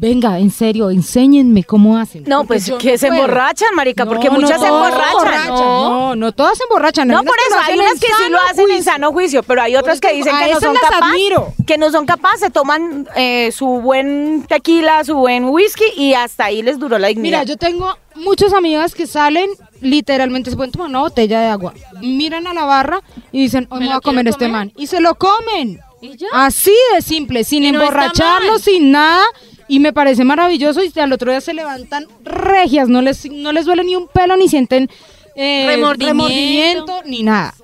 Venga, 0.00 0.38
en 0.38 0.50
serio, 0.50 0.90
enséñenme 0.90 1.62
cómo 1.64 1.98
hacen. 1.98 2.24
No, 2.26 2.38
Porque 2.38 2.46
pues 2.48 2.66
yo 2.66 2.78
que 2.78 2.92
no 2.92 2.98
se 2.98 3.08
puedo. 3.08 3.20
emborrachan, 3.22 3.74
marica, 3.74 4.06
porque 4.06 4.28
No, 4.28 4.34
muchas 4.34 4.58
no 4.58 4.62
se 4.62 4.68
emborrachan. 4.68 5.48
No, 5.48 6.16
no 6.16 6.32
todas 6.32 6.56
se 6.58 6.64
emborrachan. 6.64 7.06
No, 7.08 7.22
por 7.22 7.36
eso, 7.48 7.58
hay 7.60 7.78
unas 7.78 8.00
que 8.00 8.06
sí 8.06 8.30
lo 8.30 8.38
hacen 8.50 8.70
en 8.70 8.82
sano 8.82 9.12
juicio, 9.12 9.42
pero 9.42 9.62
hay 9.62 9.76
otras 9.76 10.00
que 10.00 10.12
dicen 10.12 10.34
que 10.38 10.52
no 10.52 10.60
son 10.60 10.74
las 10.74 10.82
capaces, 10.82 11.64
que 11.66 11.78
no 11.78 11.90
son 11.90 12.06
capaces, 12.06 12.40
se 12.40 12.50
toman 12.50 13.06
eh, 13.14 13.52
su 13.52 13.66
buen 13.66 14.44
tequila, 14.48 15.04
su 15.04 15.14
buen 15.16 15.44
whisky 15.44 15.84
y 15.96 16.14
hasta 16.14 16.46
ahí 16.46 16.62
les 16.62 16.78
duró 16.78 16.98
la 16.98 17.08
dignidad. 17.08 17.40
Mira, 17.40 17.42
yo 17.44 17.56
tengo 17.56 17.96
muchas 18.14 18.52
amigas 18.54 18.94
que 18.94 19.06
salen, 19.06 19.50
literalmente 19.80 20.50
se 20.50 20.56
pueden 20.56 20.72
tomar 20.72 20.88
una 20.88 21.00
botella 21.00 21.40
de 21.40 21.46
agua, 21.48 21.74
miran 22.00 22.46
a 22.46 22.54
la 22.54 22.64
barra 22.64 23.00
y 23.32 23.40
dicen, 23.42 23.66
hoy 23.70 23.80
¿Me 23.80 23.84
me 23.84 23.90
voy 23.90 23.96
a 23.98 24.00
comer 24.00 24.28
este 24.28 24.48
man. 24.48 24.72
Y 24.76 24.86
se 24.86 25.00
lo 25.00 25.14
comen. 25.16 25.80
¿Y 26.02 26.16
ya? 26.16 26.28
Así 26.32 26.72
de 26.94 27.02
simple, 27.02 27.44
sin 27.44 27.62
no 27.62 27.68
emborracharlo, 27.80 28.58
sin 28.58 28.90
nada. 28.90 29.22
Y 29.70 29.78
me 29.78 29.92
parece 29.92 30.24
maravilloso 30.24 30.80
y 30.82 30.98
al 30.98 31.12
otro 31.12 31.30
día 31.30 31.40
se 31.40 31.54
levantan 31.54 32.06
regias, 32.24 32.88
no 32.88 33.00
les, 33.02 33.30
no 33.30 33.52
les 33.52 33.64
duele 33.64 33.84
ni 33.84 33.94
un 33.94 34.08
pelo, 34.08 34.36
ni 34.36 34.48
sienten 34.48 34.90
eh, 35.36 35.66
Remordimiento. 35.68 36.06
remordimiento, 36.24 37.02
ni 37.06 37.22
nada. 37.22 37.54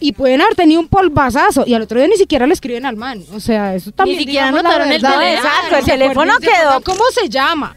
Y 0.00 0.12
pueden 0.12 0.40
haber 0.40 0.54
tenido 0.54 0.80
un 0.80 0.88
polvazazo 0.88 1.64
y 1.66 1.74
al 1.74 1.82
otro 1.82 1.98
día 1.98 2.08
ni 2.08 2.16
siquiera 2.16 2.46
le 2.46 2.54
escriben 2.54 2.86
al 2.86 2.96
man. 2.96 3.22
O 3.34 3.40
sea, 3.40 3.74
eso 3.74 3.92
también 3.92 4.18
siquiera 4.20 4.46
digamos, 4.46 4.62
la 4.62 4.68
anotaron 4.70 4.92
el 4.92 5.02
teléfono. 5.02 5.26
Exacto, 5.26 5.76
el 5.76 5.84
teléfono 5.84 6.32
quedó- 6.40 6.80
¿Cómo 6.82 7.02
se 7.12 7.28
llama? 7.28 7.76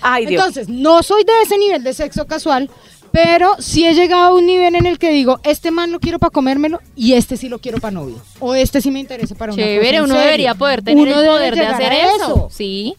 Ay, 0.00 0.26
Dios. 0.26 0.40
Entonces, 0.40 0.68
no 0.68 1.02
soy 1.04 1.22
de 1.22 1.32
ese 1.44 1.56
nivel 1.56 1.84
de 1.84 1.94
sexo 1.94 2.26
casual, 2.26 2.68
pero 3.12 3.54
sí 3.60 3.86
he 3.86 3.94
llegado 3.94 4.30
a 4.30 4.34
un 4.34 4.46
nivel 4.46 4.74
en 4.74 4.86
el 4.86 4.98
que 4.98 5.10
digo, 5.10 5.38
este 5.44 5.70
man 5.70 5.92
lo 5.92 6.00
quiero 6.00 6.18
para 6.18 6.30
comérmelo 6.30 6.80
y 6.96 7.12
este 7.12 7.36
sí 7.36 7.48
lo 7.48 7.60
quiero 7.60 7.78
para 7.78 7.92
novio. 7.92 8.20
O 8.40 8.56
este 8.56 8.80
sí 8.80 8.90
me 8.90 8.98
interesa 8.98 9.36
para 9.36 9.52
una 9.52 9.62
Chévere, 9.62 9.98
uno 10.02 10.08
serio. 10.08 10.24
debería 10.24 10.54
poder 10.54 10.82
tener 10.82 11.06
Uno 11.06 11.20
el 11.20 11.26
poder 11.28 11.54
de 11.54 11.66
hacer 11.66 11.92
a 11.92 12.14
eso. 12.16 12.48
Sí. 12.50 12.96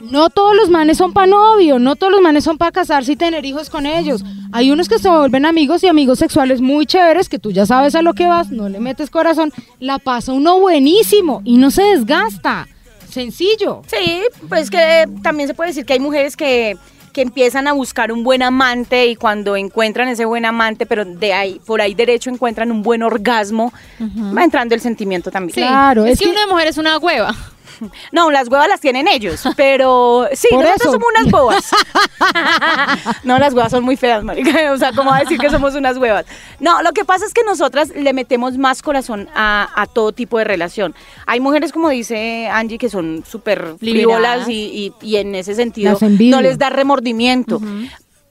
No 0.00 0.30
todos 0.30 0.54
los 0.54 0.70
manes 0.70 0.96
son 0.98 1.12
para 1.12 1.26
novio, 1.26 1.78
no 1.78 1.96
todos 1.96 2.12
los 2.12 2.20
manes 2.20 2.44
son 2.44 2.56
para 2.58 2.70
casarse 2.70 3.12
y 3.12 3.16
tener 3.16 3.44
hijos 3.44 3.68
con 3.68 3.84
ellos. 3.86 4.24
Hay 4.52 4.70
unos 4.70 4.88
que 4.88 4.98
se 4.98 5.08
vuelven 5.08 5.44
amigos 5.44 5.82
y 5.82 5.88
amigos 5.88 6.18
sexuales 6.20 6.60
muy 6.60 6.86
chéveres, 6.86 7.28
que 7.28 7.38
tú 7.38 7.50
ya 7.50 7.66
sabes 7.66 7.94
a 7.94 8.02
lo 8.02 8.14
que 8.14 8.26
vas, 8.26 8.50
no 8.50 8.68
le 8.68 8.78
metes 8.80 9.10
corazón, 9.10 9.52
la 9.80 9.98
pasa 9.98 10.32
uno 10.32 10.58
buenísimo 10.60 11.42
y 11.44 11.56
no 11.56 11.70
se 11.70 11.82
desgasta. 11.82 12.66
Sencillo. 13.08 13.82
Sí, 13.86 14.22
pues 14.48 14.70
que 14.70 15.06
también 15.22 15.48
se 15.48 15.54
puede 15.54 15.70
decir 15.70 15.84
que 15.84 15.94
hay 15.94 16.00
mujeres 16.00 16.36
que, 16.36 16.76
que 17.12 17.22
empiezan 17.22 17.66
a 17.66 17.72
buscar 17.72 18.12
un 18.12 18.22
buen 18.22 18.42
amante 18.42 19.06
y 19.08 19.16
cuando 19.16 19.56
encuentran 19.56 20.08
ese 20.08 20.24
buen 20.26 20.44
amante, 20.44 20.86
pero 20.86 21.04
de 21.04 21.32
ahí, 21.32 21.60
por 21.66 21.80
ahí 21.80 21.94
derecho 21.94 22.30
encuentran 22.30 22.70
un 22.70 22.82
buen 22.82 23.02
orgasmo, 23.02 23.72
va 24.36 24.44
entrando 24.44 24.74
el 24.74 24.80
sentimiento 24.80 25.30
también. 25.30 25.54
Sí. 25.54 25.60
Claro, 25.62 26.04
es, 26.04 26.12
es 26.12 26.18
que, 26.20 26.26
que- 26.26 26.30
una 26.30 26.46
mujer 26.46 26.68
es 26.68 26.78
una 26.78 26.98
hueva. 26.98 27.34
No, 28.12 28.30
las 28.30 28.48
huevas 28.48 28.68
las 28.68 28.80
tienen 28.80 29.08
ellos, 29.08 29.42
pero 29.56 30.28
sí, 30.32 30.48
Por 30.50 30.64
nosotros 30.64 30.80
eso. 30.82 30.92
somos 30.92 31.08
unas 31.16 31.30
bobas. 31.30 31.70
no, 33.24 33.38
las 33.38 33.54
huevas 33.54 33.70
son 33.70 33.84
muy 33.84 33.96
feas, 33.96 34.22
marica. 34.24 34.72
O 34.72 34.76
sea, 34.78 34.92
¿cómo 34.92 35.10
va 35.10 35.18
a 35.18 35.20
decir 35.20 35.38
que 35.38 35.50
somos 35.50 35.74
unas 35.74 35.96
huevas? 35.98 36.26
No, 36.60 36.82
lo 36.82 36.92
que 36.92 37.04
pasa 37.04 37.24
es 37.26 37.32
que 37.34 37.42
nosotras 37.44 37.90
le 37.94 38.12
metemos 38.12 38.56
más 38.58 38.82
corazón 38.82 39.28
a, 39.34 39.68
a 39.74 39.86
todo 39.86 40.12
tipo 40.12 40.38
de 40.38 40.44
relación. 40.44 40.94
Hay 41.26 41.40
mujeres, 41.40 41.72
como 41.72 41.88
dice 41.88 42.48
Angie, 42.48 42.78
que 42.78 42.88
son 42.90 43.24
súper 43.26 43.74
frívolas 43.78 44.48
y, 44.48 44.92
y- 45.02 45.06
y 45.06 45.16
en 45.16 45.34
ese 45.34 45.54
sentido 45.54 45.96
no 46.30 46.40
les 46.40 46.58
da 46.58 46.70
remordimiento. 46.70 47.60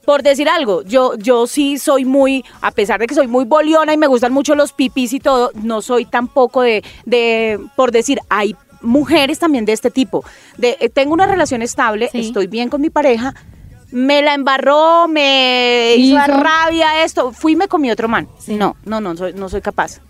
Por 0.04 0.22
decir 0.22 0.48
algo, 0.48 0.82
yo, 0.84 1.16
yo 1.18 1.46
sí 1.46 1.76
soy 1.78 2.06
muy, 2.06 2.42
a 2.62 2.70
pesar 2.70 2.98
de 2.98 3.06
que 3.06 3.14
soy 3.14 3.26
muy 3.26 3.44
boliona 3.44 3.92
y 3.92 3.98
me 3.98 4.06
gustan 4.06 4.32
mucho 4.32 4.54
los 4.54 4.72
pipis 4.72 5.12
y 5.12 5.20
todo, 5.20 5.50
no 5.54 5.82
soy 5.82 6.06
tampoco 6.06 6.62
de, 6.62 6.82
de 7.04 7.60
por 7.76 7.92
decir, 7.92 8.18
hay 8.30 8.56
mujeres 8.80 9.38
también 9.38 9.64
de 9.64 9.72
este 9.72 9.90
tipo. 9.90 10.24
De, 10.56 10.76
eh, 10.80 10.88
tengo 10.88 11.12
una 11.14 11.26
relación 11.26 11.62
estable, 11.62 12.08
Sí. 12.12 12.20
estoy 12.20 12.46
bien 12.46 12.68
con 12.68 12.80
mi 12.80 12.90
pareja, 12.90 13.34
me 13.90 14.20
la 14.22 14.34
embarró, 14.34 15.08
me 15.08 15.94
hizo 15.96 16.16
Hizo. 16.16 16.26
rabia 16.40 17.04
esto, 17.04 17.32
fui 17.32 17.52
y 17.52 17.56
me 17.56 17.68
comí 17.68 17.90
otro 17.90 18.08
man. 18.08 18.28
No, 18.46 18.76
no, 18.84 19.00
no, 19.00 19.16
soy, 19.16 19.32
no 19.32 19.48
soy 19.48 19.60
capaz. 19.60 20.00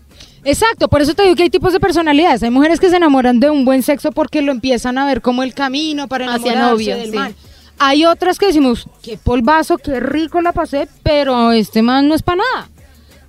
Exacto, 0.43 0.87
por 0.87 1.01
eso 1.01 1.13
te 1.13 1.23
digo 1.23 1.35
que 1.35 1.43
hay 1.43 1.49
tipos 1.49 1.73
de 1.73 1.79
personalidades. 1.79 2.43
Hay 2.43 2.49
mujeres 2.49 2.79
que 2.79 2.89
se 2.89 2.95
enamoran 2.95 3.39
de 3.39 3.49
un 3.49 3.65
buen 3.65 3.83
sexo 3.83 4.11
porque 4.11 4.41
lo 4.41 4.51
empiezan 4.51 4.97
a 4.97 5.05
ver 5.05 5.21
como 5.21 5.43
el 5.43 5.53
camino 5.53 6.07
para 6.07 6.33
Hacia 6.33 6.53
enamorarse 6.53 6.71
novio, 6.91 6.97
del 6.97 7.11
sí. 7.11 7.15
man. 7.15 7.35
Hay 7.77 8.05
otras 8.05 8.37
que 8.37 8.47
decimos, 8.47 8.87
qué 9.01 9.17
polvazo, 9.17 9.77
qué 9.77 9.99
rico 9.99 10.41
la 10.41 10.51
pasé, 10.51 10.87
pero 11.03 11.51
este 11.51 11.81
man 11.81 12.07
no 12.07 12.15
es 12.15 12.23
para 12.23 12.41
nada. 12.53 12.69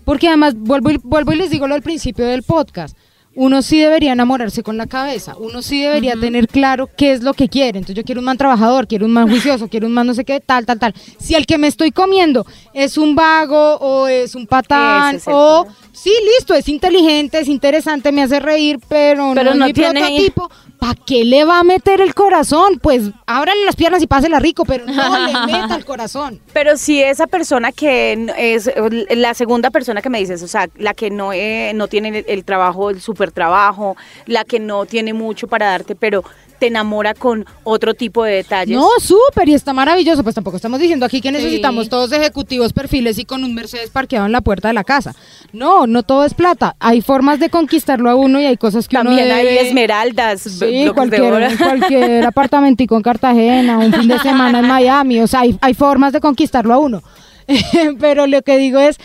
Porque 0.04 0.28
además, 0.28 0.54
vuelvo 0.56 0.90
y, 0.90 0.98
vuelvo 1.02 1.32
y 1.32 1.36
les 1.36 1.50
digo 1.50 1.68
lo 1.68 1.74
al 1.74 1.82
principio 1.82 2.26
del 2.26 2.42
podcast, 2.42 2.96
uno 3.36 3.62
sí 3.62 3.78
debería 3.80 4.12
enamorarse 4.12 4.62
con 4.62 4.76
la 4.76 4.86
cabeza, 4.86 5.36
uno 5.38 5.62
sí 5.62 5.80
debería 5.82 6.14
tener 6.16 6.48
claro 6.48 6.88
qué 6.96 7.12
es 7.12 7.22
lo 7.22 7.32
que 7.32 7.48
quiere. 7.48 7.78
Entonces 7.78 7.94
yo 7.96 8.04
quiero 8.04 8.20
un 8.20 8.24
man 8.24 8.36
trabajador, 8.36 8.86
quiero 8.88 9.06
un 9.06 9.12
man 9.12 9.28
juicioso, 9.28 9.68
quiero 9.68 9.86
un 9.86 9.94
man 9.94 10.06
no 10.06 10.14
sé 10.14 10.24
qué, 10.24 10.40
tal, 10.40 10.66
tal, 10.66 10.78
tal. 10.78 10.94
Si 11.18 11.34
el 11.34 11.46
que 11.46 11.56
me 11.58 11.68
estoy 11.68 11.92
comiendo 11.92 12.44
es 12.74 12.98
un 12.98 13.14
vago 13.14 13.76
o 13.76 14.08
es 14.08 14.34
un 14.34 14.46
patán 14.46 15.16
es 15.16 15.24
o... 15.26 15.66
Sí, 15.92 16.12
listo, 16.38 16.54
es 16.54 16.68
inteligente, 16.68 17.40
es 17.40 17.48
interesante, 17.48 18.10
me 18.12 18.22
hace 18.22 18.38
reír, 18.40 18.78
pero, 18.88 19.32
Pero 19.34 19.50
no, 19.50 19.50
es 19.52 19.58
no 19.58 19.66
mi 19.66 19.72
tiene- 19.72 20.00
prototipo. 20.00 20.50
¿Para 20.78 20.94
qué 20.94 21.26
le 21.26 21.44
va 21.44 21.58
a 21.58 21.64
meter 21.64 22.00
el 22.00 22.14
corazón? 22.14 22.78
Pues 22.80 23.10
ábrale 23.26 23.66
las 23.66 23.76
piernas 23.76 24.02
y 24.02 24.06
pásela 24.06 24.38
rico, 24.38 24.64
pero 24.64 24.86
no 24.86 25.26
le 25.26 25.32
meta 25.52 25.74
el 25.76 25.84
corazón. 25.84 26.40
Pero 26.54 26.78
si 26.78 27.02
esa 27.02 27.26
persona 27.26 27.70
que 27.70 28.32
es 28.38 28.70
la 29.10 29.34
segunda 29.34 29.68
persona 29.70 30.00
que 30.00 30.08
me 30.08 30.20
dices, 30.20 30.42
o 30.42 30.48
sea, 30.48 30.70
la 30.78 30.94
que 30.94 31.10
no, 31.10 31.34
eh, 31.34 31.72
no 31.74 31.86
tiene 31.88 32.20
el, 32.20 32.24
el 32.26 32.44
trabajo, 32.44 32.88
el 32.88 33.02
super 33.02 33.19
trabajo, 33.30 33.96
la 34.26 34.44
que 34.44 34.58
no 34.58 34.86
tiene 34.86 35.12
mucho 35.12 35.48
para 35.48 35.66
darte, 35.66 35.94
pero 35.94 36.24
te 36.60 36.66
enamora 36.66 37.14
con 37.14 37.46
otro 37.64 37.94
tipo 37.94 38.22
de 38.22 38.34
detalles. 38.34 38.76
No, 38.76 38.86
súper, 39.00 39.48
y 39.48 39.54
está 39.54 39.72
maravilloso. 39.72 40.22
Pues 40.22 40.34
tampoco 40.34 40.56
estamos 40.56 40.78
diciendo 40.78 41.06
aquí 41.06 41.20
que 41.20 41.32
necesitamos 41.32 41.88
todos 41.88 42.12
ejecutivos 42.12 42.72
perfiles 42.72 43.18
y 43.18 43.24
con 43.24 43.42
un 43.42 43.54
Mercedes 43.54 43.90
parqueado 43.90 44.26
en 44.26 44.32
la 44.32 44.42
puerta 44.42 44.68
de 44.68 44.74
la 44.74 44.84
casa. 44.84 45.16
No, 45.52 45.86
no 45.86 46.02
todo 46.02 46.24
es 46.24 46.34
plata. 46.34 46.76
Hay 46.78 47.00
formas 47.00 47.40
de 47.40 47.48
conquistarlo 47.48 48.10
a 48.10 48.14
uno 48.14 48.40
y 48.40 48.44
hay 48.44 48.58
cosas 48.58 48.86
que 48.86 48.96
uno 48.96 49.10
También 49.10 49.32
hay 49.32 49.58
esmeraldas, 49.58 50.42
Sí, 50.42 50.88
cualquier, 50.94 51.56
cualquier 51.56 52.26
apartamentico 52.26 52.94
en 52.96 53.02
Cartagena, 53.02 53.78
un 53.78 53.92
fin 53.92 54.06
de 54.06 54.18
semana 54.18 54.58
en 54.58 54.68
Miami, 54.68 55.20
o 55.20 55.26
sea, 55.26 55.40
hay, 55.40 55.56
hay 55.62 55.72
formas 55.72 56.12
de 56.12 56.20
conquistarlo 56.20 56.74
a 56.74 56.78
uno. 56.78 57.02
Pero 58.00 58.26
lo 58.26 58.42
que 58.42 58.58
digo 58.58 58.78
es, 58.78 58.98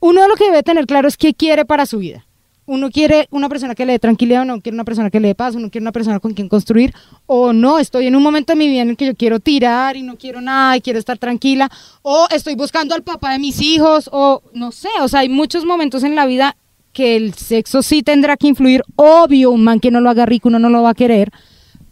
uno 0.00 0.28
lo 0.28 0.34
que 0.34 0.44
debe 0.44 0.62
tener 0.62 0.86
claro 0.86 1.08
es 1.08 1.16
qué 1.16 1.32
quiere 1.32 1.64
para 1.64 1.86
su 1.86 1.98
vida. 1.98 2.26
Uno 2.66 2.90
quiere 2.90 3.26
una 3.30 3.48
persona 3.48 3.74
que 3.74 3.84
le 3.84 3.92
dé 3.92 3.98
tranquilidad, 3.98 4.42
uno 4.42 4.60
quiere 4.60 4.76
una 4.76 4.84
persona 4.84 5.10
que 5.10 5.18
le 5.18 5.28
dé 5.28 5.34
paz, 5.34 5.54
uno 5.54 5.70
quiere 5.70 5.82
una 5.82 5.92
persona 5.92 6.20
con 6.20 6.34
quien 6.34 6.48
construir, 6.48 6.94
o 7.26 7.52
no, 7.52 7.78
estoy 7.78 8.06
en 8.06 8.14
un 8.14 8.22
momento 8.22 8.52
de 8.52 8.58
mi 8.58 8.68
vida 8.68 8.82
en 8.82 8.90
el 8.90 8.96
que 8.96 9.06
yo 9.06 9.16
quiero 9.16 9.40
tirar 9.40 9.96
y 9.96 10.02
no 10.02 10.16
quiero 10.16 10.40
nada 10.40 10.76
y 10.76 10.80
quiero 10.80 10.98
estar 10.98 11.18
tranquila, 11.18 11.70
o 12.02 12.28
estoy 12.30 12.54
buscando 12.54 12.94
al 12.94 13.02
papá 13.02 13.32
de 13.32 13.40
mis 13.40 13.60
hijos, 13.60 14.08
o 14.12 14.42
no 14.52 14.70
sé, 14.70 14.88
o 15.00 15.08
sea, 15.08 15.20
hay 15.20 15.28
muchos 15.28 15.64
momentos 15.64 16.04
en 16.04 16.14
la 16.14 16.26
vida 16.26 16.56
que 16.92 17.16
el 17.16 17.34
sexo 17.34 17.82
sí 17.82 18.02
tendrá 18.02 18.36
que 18.36 18.46
influir, 18.46 18.82
obvio, 18.96 19.50
un 19.50 19.64
man 19.64 19.80
que 19.80 19.90
no 19.90 20.00
lo 20.00 20.10
haga 20.10 20.26
rico 20.26 20.48
uno 20.48 20.58
no 20.58 20.70
lo 20.70 20.82
va 20.82 20.90
a 20.90 20.94
querer, 20.94 21.32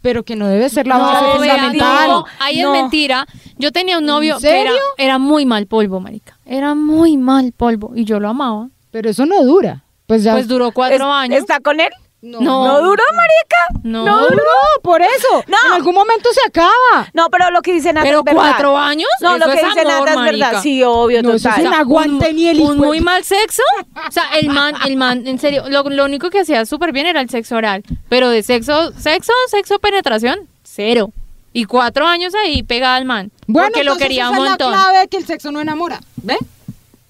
pero 0.01 0.23
que 0.23 0.35
no 0.35 0.47
debe 0.47 0.69
ser 0.69 0.87
la 0.87 0.97
base 0.97 1.25
fundamental. 1.37 2.09
no. 2.09 2.25
ahí 2.39 2.61
no. 2.61 2.73
es 2.73 2.81
mentira. 2.81 3.27
Yo 3.57 3.71
tenía 3.71 3.97
un 3.97 4.05
novio 4.05 4.35
¿En 4.35 4.41
que 4.41 4.65
era 4.97 5.19
muy 5.19 5.45
mal 5.45 5.67
polvo, 5.67 5.99
marica. 5.99 6.37
Era 6.45 6.75
muy 6.75 7.17
mal 7.17 7.51
polvo 7.51 7.93
y 7.95 8.05
yo 8.05 8.19
lo 8.19 8.29
amaba. 8.29 8.69
Pero 8.91 9.09
eso 9.09 9.25
no 9.25 9.43
dura. 9.43 9.83
Pues 10.09 10.23
ya. 10.23 10.33
Pues 10.33 10.47
duró 10.49 10.71
cuatro 10.73 10.95
Es- 10.97 11.01
años. 11.03 11.39
¿Está 11.39 11.61
con 11.61 11.79
él? 11.79 11.89
no, 12.21 12.41
no. 12.41 12.67
¿No 12.67 12.81
duró, 12.81 13.03
marica? 13.15 13.81
No. 13.83 14.03
no 14.05 14.27
duró, 14.27 14.43
por 14.83 15.01
eso. 15.01 15.41
No. 15.47 15.55
En 15.67 15.73
algún 15.75 15.95
momento 15.95 16.27
se 16.33 16.41
acaba. 16.45 17.09
No, 17.13 17.29
pero 17.29 17.49
lo 17.49 17.61
que 17.61 17.71
dice 17.71 17.93
Nata 17.93 18.05
Pero 18.05 18.19
es 18.19 18.25
verdad. 18.25 18.41
cuatro 18.41 18.77
años, 18.77 19.07
No, 19.21 19.37
lo 19.37 19.45
eso 19.45 19.53
que 19.53 19.59
es 19.61 19.65
dice 19.67 19.85
Nata 19.85 20.09
es 20.13 20.21
verdad. 20.39 20.61
Sí, 20.61 20.83
obvio, 20.83 21.21
No, 21.23 21.31
eso 21.33 21.47
total. 21.47 21.61
es 21.63 21.67
un 21.69 21.73
aguante 21.75 22.29
un, 22.31 22.35
ni 22.35 22.47
el 22.49 22.59
un 22.59 22.77
muy 22.77 22.99
mal 22.99 23.23
sexo. 23.23 23.63
O 24.05 24.11
sea, 24.11 24.23
el 24.37 24.49
man, 24.49 24.73
el 24.85 24.97
man, 24.97 25.25
en 25.27 25.39
serio, 25.39 25.63
lo, 25.69 25.83
lo 25.83 26.03
único 26.03 26.29
que 26.29 26.41
hacía 26.41 26.65
súper 26.65 26.91
bien 26.91 27.05
era 27.05 27.21
el 27.21 27.29
sexo 27.29 27.55
oral. 27.55 27.83
Pero 28.09 28.29
de 28.29 28.43
sexo, 28.43 28.91
sexo, 28.99 29.31
sexo, 29.47 29.79
penetración, 29.79 30.39
cero. 30.63 31.11
Y 31.53 31.65
cuatro 31.65 32.05
años 32.05 32.33
ahí 32.35 32.63
pegada 32.63 32.95
al 32.97 33.05
man. 33.05 33.31
Bueno, 33.47 33.69
porque 33.69 33.83
lo 33.85 33.95
quería 33.95 34.23
esa 34.23 34.31
un 34.31 34.37
es 34.45 34.49
montón. 34.49 34.71
la 34.71 34.77
clave 34.77 35.07
que 35.07 35.17
el 35.17 35.25
sexo 35.25 35.51
no 35.53 35.61
enamora. 35.61 36.01
¿Ve? 36.17 36.37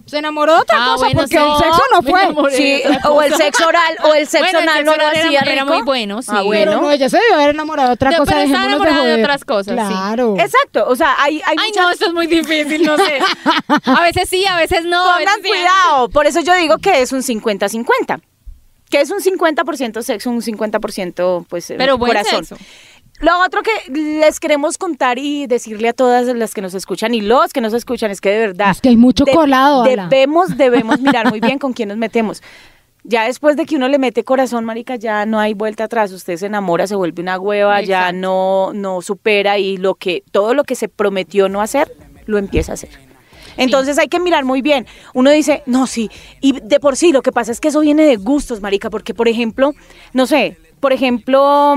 Se 0.09 0.17
enamoró 0.17 0.55
de 0.55 0.61
otra 0.61 0.77
Ah, 0.79 0.85
cosa 0.93 1.05
bueno, 1.05 1.19
porque 1.21 1.37
sí. 1.37 1.43
el 1.43 1.57
sexo 1.57 1.81
no 1.93 2.01
fue. 2.01 2.21
enamoré. 2.23 2.55
Sí, 2.57 2.63
de 2.63 2.99
o 3.09 3.21
el 3.21 3.33
sexo 3.35 3.67
oral, 3.67 3.97
o 4.03 4.13
el 4.13 4.27
sexo 4.27 4.43
Bueno, 4.45 4.59
el 4.59 4.67
anal 4.69 4.77
sexo 4.77 4.91
no 4.91 4.97
lo 4.97 5.09
era- 5.11 5.25
hacía 5.27 5.39
era 5.41 5.61
rico. 5.63 5.73
muy 5.73 5.83
bueno, 5.83 6.21
sí. 6.21 6.27
Ah, 6.31 6.35
Pero 6.37 6.45
bueno. 6.45 6.81
no, 6.81 6.91
ella 6.91 7.09
se 7.09 7.17
debió 7.17 7.35
haber 7.35 7.49
enamorado 7.51 7.89
de 7.89 7.93
otra 7.93 8.09
De- 8.11 8.17
cosa. 8.17 8.31
pero 8.31 8.45
estaba 8.45 8.63
de 8.63 8.69
enamorada 8.69 8.97
de 8.97 9.01
joder. 9.03 9.19
otras 9.25 9.45
cosas, 9.45 9.87
sí. 9.87 9.93
Claro. 9.93 10.35
Exacto, 10.39 10.85
o 10.87 10.95
sea, 10.95 11.15
hay, 11.19 11.41
hay 11.45 11.55
Ay, 11.59 11.67
muchas... 11.69 11.83
no, 11.83 11.89
esto 11.91 12.05
es 12.07 12.13
muy 12.13 12.27
difícil, 12.27 12.83
no 12.85 12.97
sé. 12.97 13.19
A 13.85 14.01
veces 14.01 14.27
sí, 14.29 14.45
a 14.45 14.55
veces 14.57 14.85
no. 14.85 15.03
sí. 15.17 15.49
cuidado, 15.49 16.09
por 16.09 16.25
eso 16.27 16.39
yo 16.41 16.53
digo 16.55 16.77
que 16.79 17.01
es 17.01 17.11
un 17.11 17.21
50-50. 17.21 18.21
Que 18.89 19.01
es 19.01 19.11
un 19.11 19.19
50% 19.19 20.01
sexo, 20.01 20.31
un 20.31 20.41
50% 20.41 21.45
pues 21.47 21.71
Pero 21.77 21.99
buen 21.99 22.09
corazón. 22.11 22.43
sexo. 22.43 22.63
Lo 23.19 23.37
otro 23.45 23.61
que 23.63 23.71
les 23.91 24.39
queremos 24.39 24.77
contar 24.77 25.19
y 25.19 25.45
decirle 25.45 25.89
a 25.89 25.93
todas 25.93 26.27
las 26.27 26.53
que 26.53 26.61
nos 26.61 26.73
escuchan 26.73 27.13
y 27.13 27.21
los 27.21 27.51
que 27.51 27.59
nos 27.59 27.73
escuchan 27.73 28.11
es 28.11 28.21
que 28.21 28.29
de 28.29 28.39
verdad 28.39 28.71
Es 28.71 28.81
que 28.81 28.89
hay 28.89 28.97
mucho 28.97 29.25
colado, 29.25 29.83
Ala. 29.83 30.07
Debemos, 30.07 30.57
debemos 30.57 30.99
mirar 31.01 31.29
muy 31.29 31.41
bien 31.41 31.59
con 31.59 31.73
quién 31.73 31.89
nos 31.89 31.97
metemos. 31.97 32.41
Ya 33.03 33.25
después 33.25 33.55
de 33.55 33.65
que 33.65 33.75
uno 33.75 33.87
le 33.87 33.97
mete 33.97 34.23
corazón, 34.23 34.65
marica, 34.65 34.95
ya 34.95 35.25
no 35.25 35.39
hay 35.39 35.53
vuelta 35.53 35.85
atrás. 35.85 36.11
Usted 36.11 36.37
se 36.37 36.45
enamora, 36.45 36.87
se 36.87 36.95
vuelve 36.95 37.21
una 37.21 37.39
hueva, 37.39 37.81
ya 37.81 38.11
no, 38.11 38.71
no 38.73 39.01
supera 39.01 39.57
y 39.57 39.77
lo 39.77 39.95
que, 39.95 40.23
todo 40.31 40.53
lo 40.53 40.63
que 40.63 40.75
se 40.75 40.87
prometió 40.87 41.49
no 41.49 41.61
hacer, 41.61 41.91
lo 42.25 42.37
empieza 42.37 42.73
a 42.73 42.75
hacer. 42.75 42.89
Entonces 43.57 43.97
hay 43.99 44.07
que 44.07 44.19
mirar 44.19 44.45
muy 44.45 44.61
bien. 44.61 44.85
Uno 45.13 45.31
dice, 45.31 45.63
no, 45.65 45.87
sí. 45.87 46.09
Y 46.39 46.59
de 46.61 46.79
por 46.79 46.95
sí, 46.95 47.11
lo 47.11 47.21
que 47.21 47.31
pasa 47.31 47.51
es 47.51 47.59
que 47.59 47.67
eso 47.69 47.81
viene 47.81 48.03
de 48.03 48.15
gustos, 48.15 48.61
marica, 48.61 48.89
porque 48.89 49.13
por 49.13 49.27
ejemplo, 49.27 49.73
no 50.13 50.25
sé, 50.27 50.57
por 50.79 50.93
ejemplo, 50.93 51.75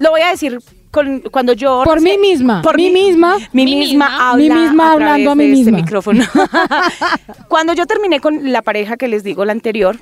lo 0.00 0.10
voy 0.10 0.22
a 0.22 0.30
decir 0.30 0.58
con- 0.90 1.20
cuando 1.30 1.52
yo... 1.52 1.82
Por 1.84 2.00
mí 2.00 2.18
misma, 2.18 2.62
mí 2.74 2.90
misma. 2.90 3.36
Mi 3.52 3.64
Mí 3.64 3.76
misma, 3.76 4.08
misma. 4.08 4.30
habla 4.32 4.54
Mí 4.56 4.60
misma 4.62 4.88
a 4.88 4.92
hablando 4.94 5.30
a 5.30 5.34
mí 5.36 5.44
de 5.46 5.52
este 5.52 5.64
misma. 5.70 5.78
micrófono. 5.78 6.24
cuando 7.48 7.72
yo 7.74 7.86
terminé 7.86 8.18
con 8.20 8.50
la 8.52 8.62
pareja 8.62 8.96
que 8.96 9.06
les 9.08 9.22
digo, 9.22 9.44
la 9.44 9.52
anterior, 9.52 9.96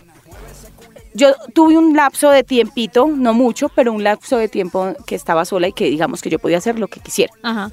yo 1.14 1.34
tuve 1.52 1.76
un 1.76 1.94
lapso 1.96 2.30
de 2.30 2.44
tiempito, 2.44 3.08
no 3.12 3.34
mucho, 3.34 3.68
pero 3.70 3.92
un 3.92 4.02
lapso 4.04 4.36
de 4.38 4.48
tiempo 4.48 4.94
que 5.06 5.14
estaba 5.14 5.44
sola 5.44 5.68
y 5.68 5.72
que 5.72 5.86
digamos 5.90 6.22
que 6.22 6.30
yo 6.30 6.38
podía 6.38 6.58
hacer 6.58 6.78
lo 6.78 6.88
que 6.88 7.00
quisiera. 7.00 7.32
Ajá. 7.42 7.70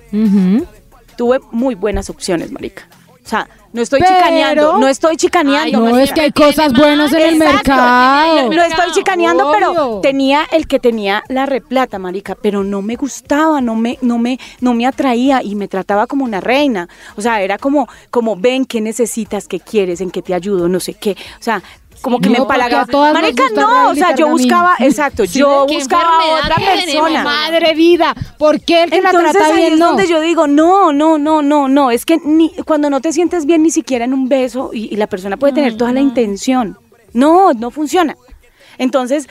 Tuve 1.17 1.39
muy 1.51 1.75
buenas 1.75 2.09
opciones, 2.09 2.51
marica. 2.51 2.87
O 3.25 3.27
sea, 3.27 3.49
no 3.73 3.81
estoy 3.81 4.01
Pero- 4.01 4.15
chicaneando, 4.15 4.77
no 4.77 4.87
estoy 4.87 5.17
chicaneando. 5.17 5.83
Ay, 5.87 5.91
No, 5.93 5.97
es 5.99 6.13
que 6.13 6.21
hay 6.21 6.31
cosas 6.31 6.71
buenas 6.73 7.11
en 7.11 7.21
el 7.21 7.35
Exacto. 7.41 7.71
mercado. 7.71 8.51
Lo 8.53 8.61
estoy 8.63 8.91
chicaneando, 8.93 9.49
Obvio. 9.49 9.53
pero 9.73 9.99
tenía 10.01 10.43
el 10.51 10.67
que 10.67 10.79
tenía 10.79 11.23
la 11.27 11.47
replata, 11.47 11.97
marica, 11.97 12.35
pero 12.39 12.63
no 12.63 12.83
me 12.83 12.95
gustaba, 12.95 13.61
no 13.61 13.73
me, 13.75 13.97
no 14.01 14.19
me, 14.19 14.39
no 14.61 14.75
me 14.75 14.85
atraía 14.85 15.41
y 15.41 15.55
me 15.55 15.67
trataba 15.67 16.05
como 16.05 16.23
una 16.23 16.39
reina. 16.39 16.87
O 17.17 17.21
sea, 17.21 17.41
era 17.41 17.57
como, 17.57 17.87
como 18.11 18.35
ven 18.35 18.63
qué 18.65 18.79
necesitas, 18.79 19.47
qué 19.47 19.59
quieres, 19.59 20.01
en 20.01 20.11
qué 20.11 20.21
te 20.21 20.35
ayudo, 20.35 20.69
no 20.69 20.79
sé 20.79 20.93
qué. 20.93 21.17
O 21.39 21.43
sea, 21.43 21.63
como 22.05 22.19
que 22.19 22.29
no, 22.29 22.33
me 22.33 22.37
empalagaba. 22.37 23.13
Marica, 23.13 23.45
no, 23.55 23.89
o 23.89 23.95
sea, 23.95 24.13
yo 24.13 24.27
buscaba, 24.29 24.75
exacto, 24.77 25.25
Sí, 25.25 25.39
yo 25.39 25.65
buscaba 25.65 26.19
a 26.19 26.39
otra 26.39 26.55
persona. 26.57 27.23
Madre 27.23 27.73
vida, 27.73 28.13
¿por 28.37 28.61
qué 28.61 28.83
el 28.83 28.91
que 28.91 29.01
la 29.01 29.09
Entonces 29.09 29.31
trata 29.31 29.47
ahí 29.47 29.55
bien 29.55 29.73
es 29.73 29.79
no? 29.79 29.87
donde 29.87 30.07
yo 30.07 30.21
digo, 30.21 30.45
no, 30.45 30.93
no, 30.93 31.17
no, 31.17 31.41
no, 31.41 31.67
no, 31.67 31.89
es 31.89 32.05
que 32.05 32.19
ni, 32.23 32.51
cuando 32.63 32.91
no 32.91 33.01
te 33.01 33.11
sientes 33.11 33.47
bien 33.47 33.63
ni 33.63 33.71
siquiera 33.71 34.05
en 34.05 34.13
un 34.13 34.29
beso 34.29 34.69
y, 34.71 34.93
y 34.93 34.97
la 34.97 35.07
persona 35.07 35.35
puede 35.37 35.53
tener 35.53 35.77
toda 35.77 35.93
la 35.93 35.99
intención, 35.99 36.77
no, 37.13 37.53
no 37.53 37.71
funciona. 37.71 38.15
Entonces, 38.77 39.27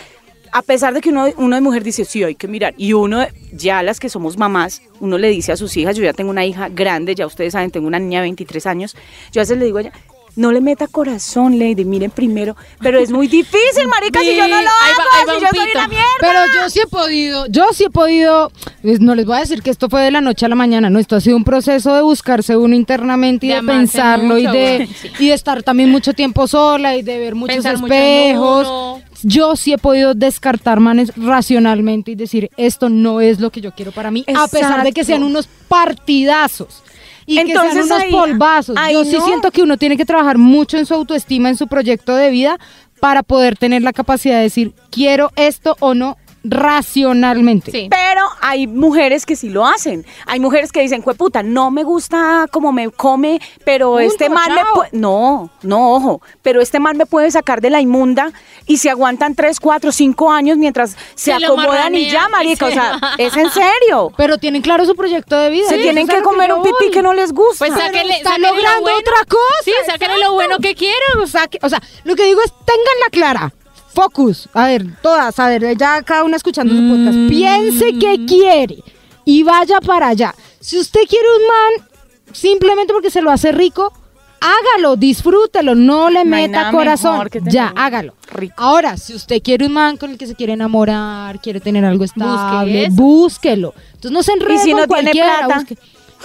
a 0.50 0.62
pesar 0.62 0.94
de 0.94 1.00
que 1.00 1.10
uno, 1.10 1.26
uno 1.37 1.54
de 1.54 1.62
mujer 1.62 1.84
dice, 1.84 2.04
sí, 2.04 2.24
hay 2.24 2.34
que 2.34 2.48
mirar, 2.48 2.74
y 2.76 2.92
uno, 2.92 3.24
ya 3.52 3.84
las 3.84 4.00
que 4.00 4.08
somos 4.08 4.37
mamás, 4.37 4.82
uno 4.98 5.16
le 5.16 5.28
dice 5.28 5.52
a 5.52 5.56
sus 5.56 5.76
hijas, 5.76 5.96
yo 5.96 6.02
ya 6.02 6.12
tengo 6.12 6.30
una 6.30 6.44
hija 6.44 6.68
grande, 6.70 7.14
ya 7.14 7.26
ustedes 7.26 7.52
saben, 7.52 7.70
tengo 7.70 7.87
una 7.87 8.00
niña 8.00 8.18
de 8.18 8.26
23 8.26 8.66
años, 8.66 8.96
yo 9.30 9.40
a 9.40 9.42
veces 9.42 9.58
le 9.58 9.64
digo 9.64 9.78
a 9.78 9.80
ella, 9.82 9.92
no 10.37 10.51
le 10.53 10.61
meta 10.61 10.87
corazón, 10.87 11.59
Lady, 11.59 11.85
miren 11.85 12.11
primero, 12.11 12.57
pero 12.81 12.99
es 12.99 13.11
muy 13.11 13.29
difícil, 13.29 13.87
marica, 13.88 14.20
si 14.20 14.37
yo 14.37 14.42
no 14.49 14.49
lo 14.49 14.57
Ahí 14.57 14.64
va- 14.64 14.68
hago, 14.68 15.03
ahí 15.12 15.25
va 15.27 15.35
si 15.35 15.40
yo 15.57 15.62
soy 15.62 15.70
una 15.75 15.88
mierda. 15.88 16.05
Pero 16.20 16.40
yo 16.55 16.70
sí 16.70 16.81
he 16.81 16.87
podido, 16.87 17.47
yo 17.47 17.66
sí 17.73 17.85
he 17.85 17.90
podido, 17.90 18.51
pues, 18.83 19.01
no 19.01 19.14
les 19.14 19.27
voy 19.27 19.37
a 19.37 19.40
decir 19.40 19.62
que 19.62 19.70
esto 19.70 19.88
fue 19.88 20.03
de 20.03 20.11
la 20.11 20.20
noche 20.20 20.47
a 20.47 20.49
la 20.49 20.55
mañana, 20.57 20.90
no, 20.90 20.99
esto 20.99 21.16
ha 21.16 21.20
sido 21.20 21.37
un 21.37 21.44
proceso 21.44 21.94
de 21.94 22.03
buscarse 22.03 22.57
uno 22.57 22.75
internamente 22.75 23.47
y 23.47 23.51
De 23.51 23.62
pensarlo 23.62 24.38
y 24.38 24.47
de 24.47 24.88
sí. 25.01 25.09
y 25.20 25.29
de 25.29 25.35
estar 25.35 25.62
también 25.62 25.90
mucho 25.90 26.12
tiempo 26.14 26.47
sola 26.47 26.97
y 26.97 27.03
de 27.03 27.18
ver 27.18 27.35
muchos 27.35 27.55
Pensar 27.57 27.75
espejos. 27.75 29.03
Yo 29.27 29.57
sí 29.57 29.73
he 29.73 29.79
podido 29.79 30.14
descartar 30.14 30.81
manes 30.81 31.12
racionalmente 31.16 32.11
y 32.11 32.14
decir, 32.14 32.51
esto 32.59 32.90
no 32.90 33.23
es 33.23 33.40
lo 33.40 33.51
que 33.51 33.62
yo 33.62 33.73
quiero 33.75 33.90
para 33.92 34.11
mí, 34.11 34.25
a 34.35 34.47
pesar 34.49 34.83
de 34.83 34.92
que 34.92 35.05
sean 35.05 35.23
unos 35.23 35.49
partidazos. 35.68 36.83
Y 37.26 37.37
que 37.37 37.46
sean 37.52 37.64
Entonces 37.66 37.84
unos 37.87 38.00
ahí- 38.00 38.10
polvazos. 38.10 38.76
ahí 38.78 38.94
Yo 38.94 39.04
sí 39.04 39.16
siento 39.24 39.50
que 39.50 39.62
uno 39.62 39.76
tiene 39.76 39.96
que 39.96 40.04
trabajar 40.04 40.38
mucho 40.38 40.76
en 40.78 40.87
su 40.87 40.94
autoestima, 40.94 41.48
en 41.48 41.56
su 41.56 41.66
proyecto 41.68 42.14
de 42.16 42.30
vida, 42.30 42.58
para 43.00 43.22
poder 43.22 43.56
tener 43.56 43.82
la 43.82 43.92
capacidad 43.92 44.37
de 44.37 44.42
decir, 44.44 44.72
quiero 44.90 45.30
esto 45.37 45.76
o 45.80 45.94
no 45.94 46.16
racionalmente. 46.44 47.70
Sí. 47.72 47.88
Pero 47.90 48.22
hay 48.40 48.66
mujeres 48.66 49.26
que 49.26 49.35
sí 49.37 49.48
lo 49.48 49.66
hacen. 49.66 50.04
Hay 50.26 50.40
mujeres 50.40 50.70
que 50.72 50.80
dicen, 50.80 51.02
puta, 51.02 51.42
no 51.42 51.70
me 51.70 51.83
gusta 51.83 52.46
como 52.50 52.72
me 52.72 52.90
come, 52.90 53.40
pero 53.64 53.92
Punto, 53.92 54.00
este 54.00 54.28
man 54.28 54.54
me 54.54 54.62
puede... 54.74 54.90
No, 54.92 55.50
no, 55.62 55.94
ojo. 55.94 56.22
Pero 56.42 56.61
este 56.61 56.78
man 56.80 56.96
me 56.96 57.07
puede 57.07 57.30
sacar 57.30 57.61
de 57.61 57.70
la 57.70 57.80
inmunda 57.80 58.30
y 58.66 58.76
se 58.78 58.90
aguantan 58.90 59.35
3, 59.35 59.59
4, 59.59 59.90
5 59.92 60.30
años 60.33 60.59
mientras 60.59 60.90
se, 61.14 61.24
Se 61.24 61.33
acomodan 61.33 61.94
y 61.94 62.11
ya, 62.11 62.26
y 62.28 62.30
marica. 62.30 62.66
O 62.66 62.68
se 62.68 62.74
sea, 62.74 62.98
es 63.18 63.37
en 63.37 63.50
serio. 63.50 64.12
Pero 64.16 64.38
tienen 64.38 64.62
claro 64.62 64.85
su 64.85 64.94
proyecto 64.94 65.37
de 65.37 65.50
vida. 65.50 65.68
Se 65.68 65.78
tienen 65.78 66.07
que 66.07 66.22
comer 66.22 66.52
un 66.52 66.62
pipí 66.62 66.90
que 66.90 67.02
no 67.02 67.14
les 67.14 67.33
gusta. 67.33 67.59
Pues 67.66 67.72
sáquenle, 67.72 68.14
está 68.18 68.30
sáquenle 68.30 68.48
lo 68.50 68.57
logrando 68.57 68.83
bueno. 68.83 68.98
otra 68.98 69.24
cosa, 69.26 69.64
Sí, 69.64 69.72
sáquenle 69.87 70.18
lo 70.18 70.33
bueno 70.35 70.59
que 70.59 70.74
quieran. 70.74 71.20
O 71.22 71.26
sea, 71.26 71.46
que- 71.46 71.59
o 71.62 71.68
sea, 71.68 71.80
lo 72.04 72.14
que 72.16 72.24
digo 72.24 72.40
es, 72.44 72.52
tenganla 72.64 73.11
clara. 73.11 73.52
Focus. 73.94 74.48
A 74.52 74.66
ver, 74.66 74.85
todas, 75.02 75.38
a 75.38 75.48
ver, 75.48 75.76
ya 75.76 76.02
cada 76.02 76.24
una 76.24 76.37
escuchando 76.37 76.74
su 76.74 76.80
podcast. 76.88 77.28
Piense 77.28 77.92
qué 77.98 78.24
quiere 78.26 78.83
y 79.24 79.42
vaya 79.42 79.80
para 79.80 80.09
allá. 80.09 80.35
Si 80.61 80.78
usted 80.78 81.00
quiere 81.09 81.26
un 81.40 81.46
man, 81.46 81.88
simplemente 82.33 82.92
porque 82.92 83.11
se 83.11 83.22
lo 83.22 83.30
hace 83.30 83.52
rico, 83.52 83.92
hágalo, 84.40 84.96
disfrútelo, 84.96 85.74
no 85.74 86.11
le 86.11 86.24
No 86.24 86.30
meta 86.30 86.70
corazón. 86.70 87.28
Ya, 87.44 87.72
hágalo. 87.76 88.14
rico. 88.33 88.54
Ahora, 88.57 88.96
si 88.96 89.14
usted 89.14 89.40
quiere 89.42 89.66
un 89.66 89.72
man 89.72 89.96
con 89.96 90.11
el 90.11 90.18
que 90.18 90.26
se 90.26 90.35
quiere 90.35 90.52
enamorar, 90.54 91.40
quiere 91.40 91.61
tener 91.61 91.85
algo 91.85 92.04
estable, 92.04 92.88
búsquelo. 92.90 93.74
Entonces 93.94 94.11
no 94.11 94.22
se 94.22 94.33
enrede 94.33 94.59
si 94.59 94.72
con 94.72 94.80
no 94.80 94.87
cualquiera, 94.88 95.46
plata? 95.46 95.64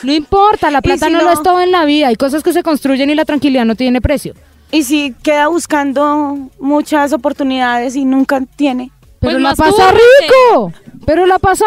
No 0.03 0.13
importa, 0.13 0.71
la 0.71 0.79
¿Y 0.79 0.81
plata 0.81 1.07
si 1.07 1.11
no, 1.11 1.19
lo 1.19 1.25
no? 1.25 1.31
es 1.31 1.43
todo 1.43 1.61
en 1.61 1.71
la 1.71 1.85
vida. 1.85 2.07
Hay 2.07 2.15
cosas 2.15 2.41
que 2.41 2.53
se 2.53 2.63
construyen 2.63 3.09
y 3.09 3.15
la 3.15 3.25
tranquilidad 3.25 3.65
no 3.65 3.75
tiene 3.75 4.01
precio. 4.01 4.33
Y 4.71 4.83
si 4.83 5.13
queda 5.23 5.47
buscando 5.47 6.37
muchas 6.59 7.11
oportunidades 7.13 7.95
y 7.95 8.05
nunca 8.05 8.41
tiene. 8.55 8.91
Pero 9.19 9.33
Pues 9.33 9.41
la 9.41 9.49
mastúrbate. 9.49 9.77
pasa 9.77 9.91
rico, 9.93 10.73
pero 11.05 11.25
la 11.25 11.39
pasa 11.39 11.65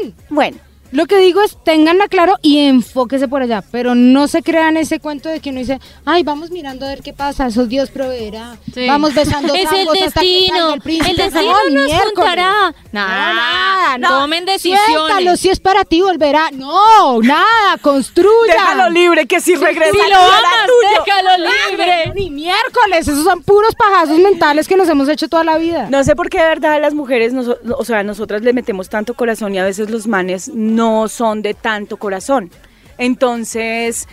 bien. 0.00 0.14
Bueno, 0.28 0.58
Lo 0.92 1.06
que 1.06 1.16
digo 1.18 1.42
es, 1.42 1.56
ténganla 1.64 2.06
claro 2.08 2.36
y 2.42 2.58
enfóquese 2.66 3.26
por 3.28 3.42
allá, 3.42 3.62
pero 3.72 3.94
no 3.94 4.28
se 4.28 4.42
crean 4.42 4.76
ese 4.76 5.00
cuento 5.00 5.28
de 5.28 5.40
que 5.40 5.50
uno 5.50 5.58
dice, 5.60 5.80
ay, 6.04 6.22
vamos 6.22 6.50
mirando 6.50 6.86
a 6.86 6.90
ver 6.90 7.02
qué 7.02 7.12
pasa, 7.12 7.46
eso 7.46 7.66
Dios 7.66 7.90
proveerá. 7.90 8.56
Sí. 8.74 8.86
Vamos 8.86 9.14
besando 9.14 9.54
Es 9.54 9.62
el 9.72 9.86
tangos 9.86 10.02
hasta 10.02 10.20
que 10.20 10.26
destino. 10.26 10.74
el 10.74 10.80
príncipe. 10.80 11.10
El 11.10 11.16
destino 11.16 11.42
No, 11.52 11.64
nos 11.80 11.84
miércoles. 11.86 12.12
juntará. 12.14 12.52
No, 12.70 13.00
Nada, 13.00 13.34
nada, 13.34 13.98
no. 13.98 14.08
Tomen 14.20 14.44
decisiones. 14.44 14.84
Suéltalo, 14.86 15.36
si 15.36 15.48
es 15.48 15.60
para 15.60 15.84
ti, 15.84 16.02
volverá. 16.02 16.50
No, 16.52 17.20
nada, 17.22 17.78
construya. 17.80 18.52
déjalo 18.52 18.90
libre 18.90 19.26
que 19.26 19.40
si 19.40 19.54
regresa 19.54 19.90
Si 19.92 19.96
lo 19.98 20.04
será 20.04 20.16
amas, 20.38 20.66
tuyo. 20.66 21.04
déjalo 21.06 21.30
libre. 21.70 22.12
Ni 22.14 22.30
miércoles, 22.30 23.08
esos 23.08 23.24
son 23.24 23.42
puros 23.42 23.74
pajazos 23.74 24.18
mentales 24.18 24.68
que 24.68 24.76
nos 24.76 24.88
hemos 24.88 25.08
hecho 25.08 25.28
toda 25.28 25.44
la 25.44 25.56
vida. 25.58 25.88
No 25.90 26.04
sé 26.04 26.14
por 26.16 26.28
qué 26.28 26.38
de 26.38 26.46
verdad 26.48 26.80
las 26.80 26.92
mujeres, 26.94 27.32
noso- 27.32 27.58
o 27.78 27.84
sea, 27.84 28.02
nosotras 28.02 28.42
le 28.42 28.52
metemos 28.52 28.88
tanto 28.88 29.14
corazón 29.14 29.54
y 29.54 29.58
a 29.58 29.64
veces 29.64 29.88
los 29.90 30.06
manes 30.06 30.50
no 30.52 30.81
son 31.08 31.42
de 31.42 31.54
tanto 31.54 31.96
corazón. 31.96 32.50
Entonces, 32.98 34.08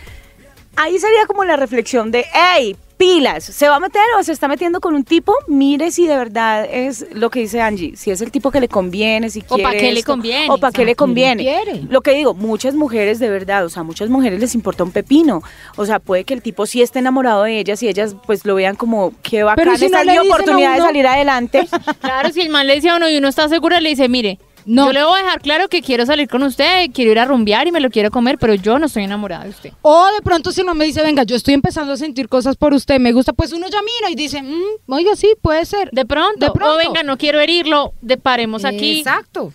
ahí 0.76 0.98
sería 0.98 1.26
como 1.26 1.44
la 1.44 1.56
reflexión 1.56 2.10
de, 2.10 2.24
hey, 2.32 2.76
pilas, 3.00 3.44
¿se 3.44 3.66
va 3.66 3.76
a 3.76 3.80
meter 3.80 4.02
o 4.18 4.22
se 4.22 4.30
está 4.32 4.46
metiendo 4.46 4.78
con 4.78 4.94
un 4.94 5.04
tipo? 5.04 5.34
Mire 5.46 5.90
si 5.90 6.06
de 6.06 6.16
verdad 6.18 6.68
es 6.70 7.06
lo 7.12 7.30
que 7.30 7.40
dice 7.40 7.62
Angie, 7.62 7.96
si 7.96 8.10
es 8.10 8.20
el 8.20 8.30
tipo 8.30 8.50
que 8.50 8.60
le 8.60 8.68
conviene, 8.68 9.30
si 9.30 9.40
O 9.48 9.54
quiere 9.54 9.62
pa' 9.62 9.70
qué 9.70 9.92
le 9.92 10.02
conviene, 10.02 10.50
O 10.50 10.58
para 10.58 10.70
qué 10.70 10.84
le 10.84 10.94
conviene. 10.94 11.42
quiere. 11.42 11.80
Lo 11.88 12.02
que 12.02 12.10
digo, 12.10 12.34
muchas 12.34 12.74
mujeres 12.74 13.18
de 13.18 13.30
verdad, 13.30 13.64
o 13.64 13.70
sea, 13.70 13.84
muchas 13.84 14.10
mujeres 14.10 14.38
les 14.38 14.54
importa 14.54 14.84
un 14.84 14.92
pepino. 14.92 15.42
O 15.76 15.86
sea, 15.86 15.98
puede 15.98 16.24
que 16.24 16.34
el 16.34 16.42
tipo 16.42 16.66
sí 16.66 16.82
esté 16.82 16.98
enamorado 16.98 17.44
de 17.44 17.58
ellas 17.58 17.82
y 17.82 17.88
ellas 17.88 18.14
pues 18.26 18.44
lo 18.44 18.54
vean 18.54 18.76
como 18.76 19.14
que 19.22 19.44
bacán, 19.44 19.64
Pero 19.64 19.78
si 19.78 19.88
no 19.88 20.04
le 20.04 20.20
oportunidad 20.20 20.74
de 20.74 20.82
salir 20.82 21.06
adelante. 21.06 21.66
Claro, 22.00 22.30
si 22.30 22.42
el 22.42 22.50
man 22.50 22.66
le 22.66 22.74
dice 22.74 22.90
a 22.90 22.96
uno 22.96 23.08
y 23.08 23.16
uno 23.16 23.28
está 23.28 23.48
seguro, 23.48 23.78
le 23.80 23.88
dice, 23.90 24.08
mire, 24.08 24.38
No. 24.66 24.86
yo 24.86 24.92
le 24.92 25.04
voy 25.04 25.18
a 25.20 25.22
dejar 25.24 25.40
claro 25.40 25.68
que 25.68 25.82
quiero 25.82 26.04
salir 26.06 26.28
con 26.28 26.42
usted, 26.42 26.86
quiero 26.92 27.10
ir 27.12 27.18
a 27.18 27.24
rumbear 27.24 27.66
y 27.66 27.72
me 27.72 27.80
lo 27.80 27.90
quiero 27.90 28.10
comer, 28.10 28.38
pero 28.38 28.54
yo 28.54 28.78
no 28.78 28.86
estoy 28.86 29.04
enamorada 29.04 29.44
de 29.44 29.50
usted. 29.50 29.72
O 29.82 30.06
de 30.14 30.22
pronto 30.22 30.52
si 30.52 30.62
no 30.62 30.74
me 30.74 30.84
dice, 30.84 31.02
venga, 31.02 31.22
yo 31.24 31.36
estoy 31.36 31.54
empezando 31.54 31.92
a 31.92 31.96
sentir 31.96 32.28
cosas 32.28 32.56
por 32.56 32.74
usted, 32.74 32.98
me 33.00 33.12
gusta, 33.12 33.32
pues 33.32 33.52
uno 33.52 33.66
ya 33.68 33.78
mira 33.82 34.10
y 34.10 34.14
dice, 34.14 34.42
"Mm, 34.42 34.92
oiga, 34.92 35.16
sí, 35.16 35.34
puede 35.40 35.64
ser. 35.66 35.90
De 35.92 36.04
pronto, 36.04 36.46
De 36.46 36.50
pronto. 36.52 36.74
o 36.74 36.78
venga, 36.78 37.02
no 37.02 37.16
quiero 37.18 37.40
herirlo, 37.40 37.92
de 38.00 38.16
paremos 38.16 38.64
aquí. 38.64 38.98
Exacto. 39.00 39.52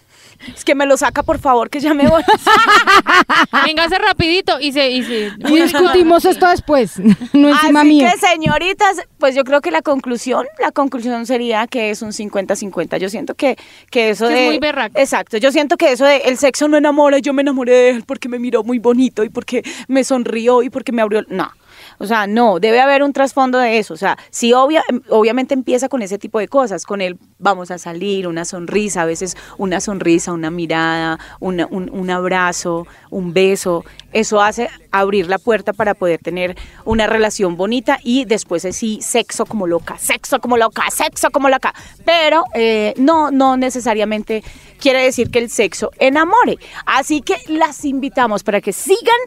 Es 0.53 0.65
que 0.65 0.75
me 0.75 0.85
lo 0.85 0.97
saca, 0.97 1.23
por 1.23 1.39
favor, 1.39 1.69
que 1.69 1.79
ya 1.79 1.93
me 1.93 2.07
voy. 2.07 2.21
Véngase 3.65 3.97
rapidito 3.97 4.59
y 4.59 4.71
se... 4.71 4.89
Y, 4.91 5.03
se- 5.03 5.31
Y 5.47 5.61
discutimos 5.61 6.25
esto 6.25 6.47
después, 6.47 6.99
no 7.33 7.49
encima 7.49 7.81
Así 7.81 7.89
mío. 7.89 8.07
que, 8.11 8.27
señoritas, 8.27 8.97
pues 9.17 9.35
yo 9.35 9.43
creo 9.43 9.61
que 9.61 9.71
la 9.71 9.81
conclusión, 9.81 10.45
la 10.59 10.71
conclusión 10.71 11.25
sería 11.25 11.67
que 11.67 11.89
es 11.89 12.01
un 12.01 12.11
50-50. 12.11 12.97
Yo 12.97 13.09
siento 13.09 13.35
que, 13.35 13.57
que 13.89 14.09
eso 14.11 14.27
Que 14.27 14.33
es 14.33 14.39
de... 14.39 14.45
muy 14.47 14.59
berraco. 14.59 14.99
Exacto, 14.99 15.37
yo 15.37 15.51
siento 15.51 15.77
que 15.77 15.91
eso 15.91 16.05
de 16.05 16.17
el 16.17 16.37
sexo 16.37 16.67
no 16.67 16.77
enamora, 16.77 17.19
yo 17.19 17.33
me 17.33 17.41
enamoré 17.41 17.71
de 17.73 17.89
él 17.91 18.03
porque 18.05 18.29
me 18.29 18.39
miró 18.39 18.63
muy 18.63 18.79
bonito 18.79 19.23
y 19.23 19.29
porque 19.29 19.63
me 19.87 20.03
sonrió 20.03 20.61
y 20.63 20.69
porque 20.69 20.91
me 20.91 21.01
abrió... 21.01 21.23
No, 21.27 21.49
O 21.97 22.05
sea, 22.05 22.27
no, 22.27 22.59
debe 22.59 22.81
haber 22.81 23.03
un 23.03 23.13
trasfondo 23.13 23.57
de 23.57 23.77
eso. 23.77 23.93
O 23.93 23.97
sea, 23.97 24.17
sí, 24.29 24.53
obvia, 24.53 24.83
obviamente 25.09 25.53
empieza 25.53 25.89
con 25.89 26.01
ese 26.01 26.17
tipo 26.17 26.39
de 26.39 26.47
cosas, 26.47 26.85
con 26.85 27.01
el 27.01 27.17
vamos 27.37 27.71
a 27.71 27.77
salir, 27.77 28.27
una 28.27 28.45
sonrisa, 28.45 29.03
a 29.03 29.05
veces 29.05 29.37
una 29.57 29.79
sonrisa, 29.79 30.31
una 30.31 30.49
mirada, 30.49 31.19
un, 31.39 32.09
abrazo, 32.09 32.87
un 33.09 33.33
beso. 33.33 33.83
Eso 34.13 34.41
hace 34.41 34.69
abrir 34.91 35.27
la 35.27 35.37
puerta 35.37 35.73
para 35.73 35.93
poder 35.93 36.19
tener 36.19 36.55
una 36.85 37.07
relación 37.07 37.57
bonita 37.57 37.99
y 38.03 38.25
después 38.25 38.65
es 38.65 38.77
sí, 38.77 38.99
sexo 39.01 39.45
como 39.45 39.67
loca, 39.67 39.97
sexo 39.97 40.39
como 40.39 40.57
loca, 40.57 40.83
sexo 40.89 41.29
como 41.31 41.49
loca. 41.49 41.73
Pero 42.05 42.45
eh, 42.53 42.93
no, 42.97 43.31
no 43.31 43.57
necesariamente 43.57 44.43
quiere 44.79 45.03
decir 45.03 45.29
que 45.29 45.39
el 45.39 45.49
sexo 45.49 45.91
enamore. 45.99 46.57
Así 46.85 47.21
que 47.21 47.35
las 47.47 47.85
invitamos 47.85 48.43
para 48.43 48.61
que 48.61 48.73
sigan 48.73 49.19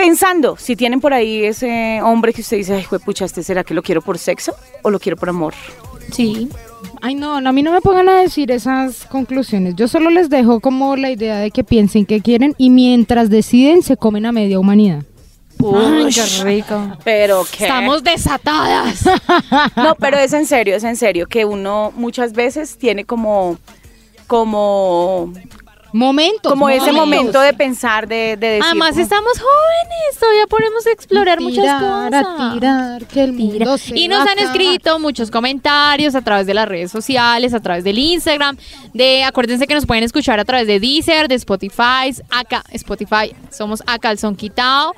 pensando 0.00 0.56
si 0.56 0.76
tienen 0.76 1.00
por 1.00 1.12
ahí 1.12 1.44
ese 1.44 2.00
hombre 2.02 2.32
que 2.32 2.40
usted 2.40 2.56
dice, 2.56 2.74
ay, 2.74 2.98
pucha, 3.04 3.26
este 3.26 3.42
será 3.42 3.64
que 3.64 3.74
lo 3.74 3.82
quiero 3.82 4.00
por 4.00 4.16
sexo 4.16 4.54
o 4.82 4.90
lo 4.90 4.98
quiero 4.98 5.16
por 5.16 5.28
amor. 5.28 5.52
Sí. 6.12 6.48
Ay, 7.02 7.14
no, 7.14 7.40
no, 7.40 7.50
a 7.50 7.52
mí 7.52 7.62
no 7.62 7.70
me 7.70 7.82
pongan 7.82 8.08
a 8.08 8.20
decir 8.20 8.50
esas 8.50 9.04
conclusiones. 9.06 9.76
Yo 9.76 9.88
solo 9.88 10.08
les 10.08 10.30
dejo 10.30 10.60
como 10.60 10.96
la 10.96 11.10
idea 11.10 11.38
de 11.38 11.50
que 11.50 11.64
piensen 11.64 12.06
que 12.06 12.22
quieren 12.22 12.54
y 12.56 12.70
mientras 12.70 13.28
deciden 13.28 13.82
se 13.82 13.98
comen 13.98 14.24
a 14.24 14.32
media 14.32 14.58
humanidad. 14.58 15.04
Ay, 15.62 16.08
qué 16.14 16.44
rico. 16.44 16.96
Pero 17.04 17.44
que 17.44 17.64
Estamos 17.64 18.02
desatadas. 18.02 19.04
No, 19.76 19.94
pero 19.96 20.16
es 20.16 20.32
en 20.32 20.46
serio, 20.46 20.76
es 20.76 20.84
en 20.84 20.96
serio 20.96 21.26
que 21.26 21.44
uno 21.44 21.92
muchas 21.96 22.32
veces 22.32 22.78
tiene 22.78 23.04
como 23.04 23.58
como 24.26 25.32
Momentos. 25.92 26.52
como 26.52 26.68
ese 26.68 26.92
momento 26.92 27.40
de 27.40 27.52
pensar 27.52 28.06
de, 28.06 28.36
de 28.36 28.46
decir 28.48 28.62
Además 28.64 28.90
como, 28.90 29.02
estamos 29.02 29.32
jóvenes, 29.32 30.18
todavía 30.18 30.46
podemos 30.46 30.86
explorar 30.86 31.40
muchas 31.40 31.80
cosas. 31.80 32.26
a 32.26 32.52
tirar, 32.54 33.04
que 33.06 33.24
el 33.24 33.36
Tira. 33.36 33.64
mundo 33.66 33.78
se 33.78 33.98
Y 33.98 34.08
nos 34.08 34.26
han 34.26 34.38
escrito 34.38 34.98
muchos 34.98 35.30
comentarios 35.30 36.14
a 36.14 36.22
través 36.22 36.46
de 36.46 36.54
las 36.54 36.68
redes 36.68 36.90
sociales, 36.90 37.52
a 37.54 37.60
través 37.60 37.84
del 37.84 37.98
Instagram, 37.98 38.56
de 38.94 39.24
acuérdense 39.24 39.66
que 39.66 39.74
nos 39.74 39.86
pueden 39.86 40.04
escuchar 40.04 40.38
a 40.40 40.44
través 40.44 40.66
de 40.66 40.80
Deezer, 40.80 41.28
de 41.28 41.34
Spotify, 41.36 42.14
acá 42.30 42.62
Spotify, 42.72 43.34
somos 43.50 43.82
a 43.86 43.98
calzón 43.98 44.36
quitado. 44.36 44.94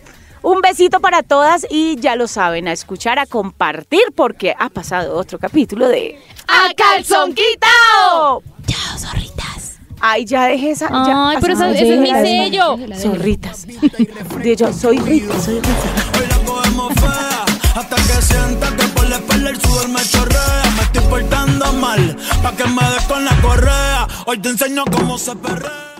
Un 0.43 0.59
besito 0.61 0.99
para 0.99 1.23
todas 1.23 1.65
y 1.69 1.95
ya 2.01 2.15
lo 2.15 2.27
saben, 2.27 2.67
a 2.67 2.73
escuchar, 2.73 3.17
a 3.17 3.25
compartir, 3.25 4.01
porque 4.15 4.53
ha 4.59 4.69
pasado 4.69 5.17
otro 5.17 5.39
capítulo 5.39 5.87
de 5.87 6.19
¡A 6.47 6.73
calzón 6.75 7.33
quitado! 7.33 8.43
Chao, 8.67 8.97
zorritas. 8.99 9.79
Ay, 10.01 10.25
ya 10.25 10.47
dejé 10.47 10.71
esa. 10.71 10.89
ya, 10.89 11.29
Ay, 11.29 11.37
pero 11.39 11.53
ese, 11.53 11.71
ese 11.71 11.93
es 11.93 11.99
mi 12.01 12.11
sello. 12.11 12.77
Zorritas. 12.97 13.65
De 13.65 14.55
yo 14.57 14.73
soy 14.73 14.97
Rita, 14.99 15.39
soy 15.39 15.55
Rita. 15.61 16.19
Hoy 16.19 16.27
la 16.27 16.37
cogemos 16.45 16.93
fea 16.95 17.45
Hasta 17.75 17.95
que 17.95 18.21
sienta 18.21 18.75
que 18.75 18.87
por 18.89 19.07
la 19.09 19.15
espalda 19.15 19.49
el 19.49 19.61
sudor 19.61 19.87
me 19.87 20.01
chorrea 20.01 20.63
Me 20.75 20.83
estoy 20.83 21.03
portando 21.09 21.73
mal 21.73 22.17
Pa' 22.43 22.51
que 22.51 22.65
me 22.65 22.83
des 22.89 23.03
con 23.05 23.23
la 23.23 23.41
correa 23.41 24.07
Hoy 24.25 24.39
te 24.39 24.49
enseño 24.49 24.83
cómo 24.91 25.17
se 25.17 25.33
perrea 25.37 25.92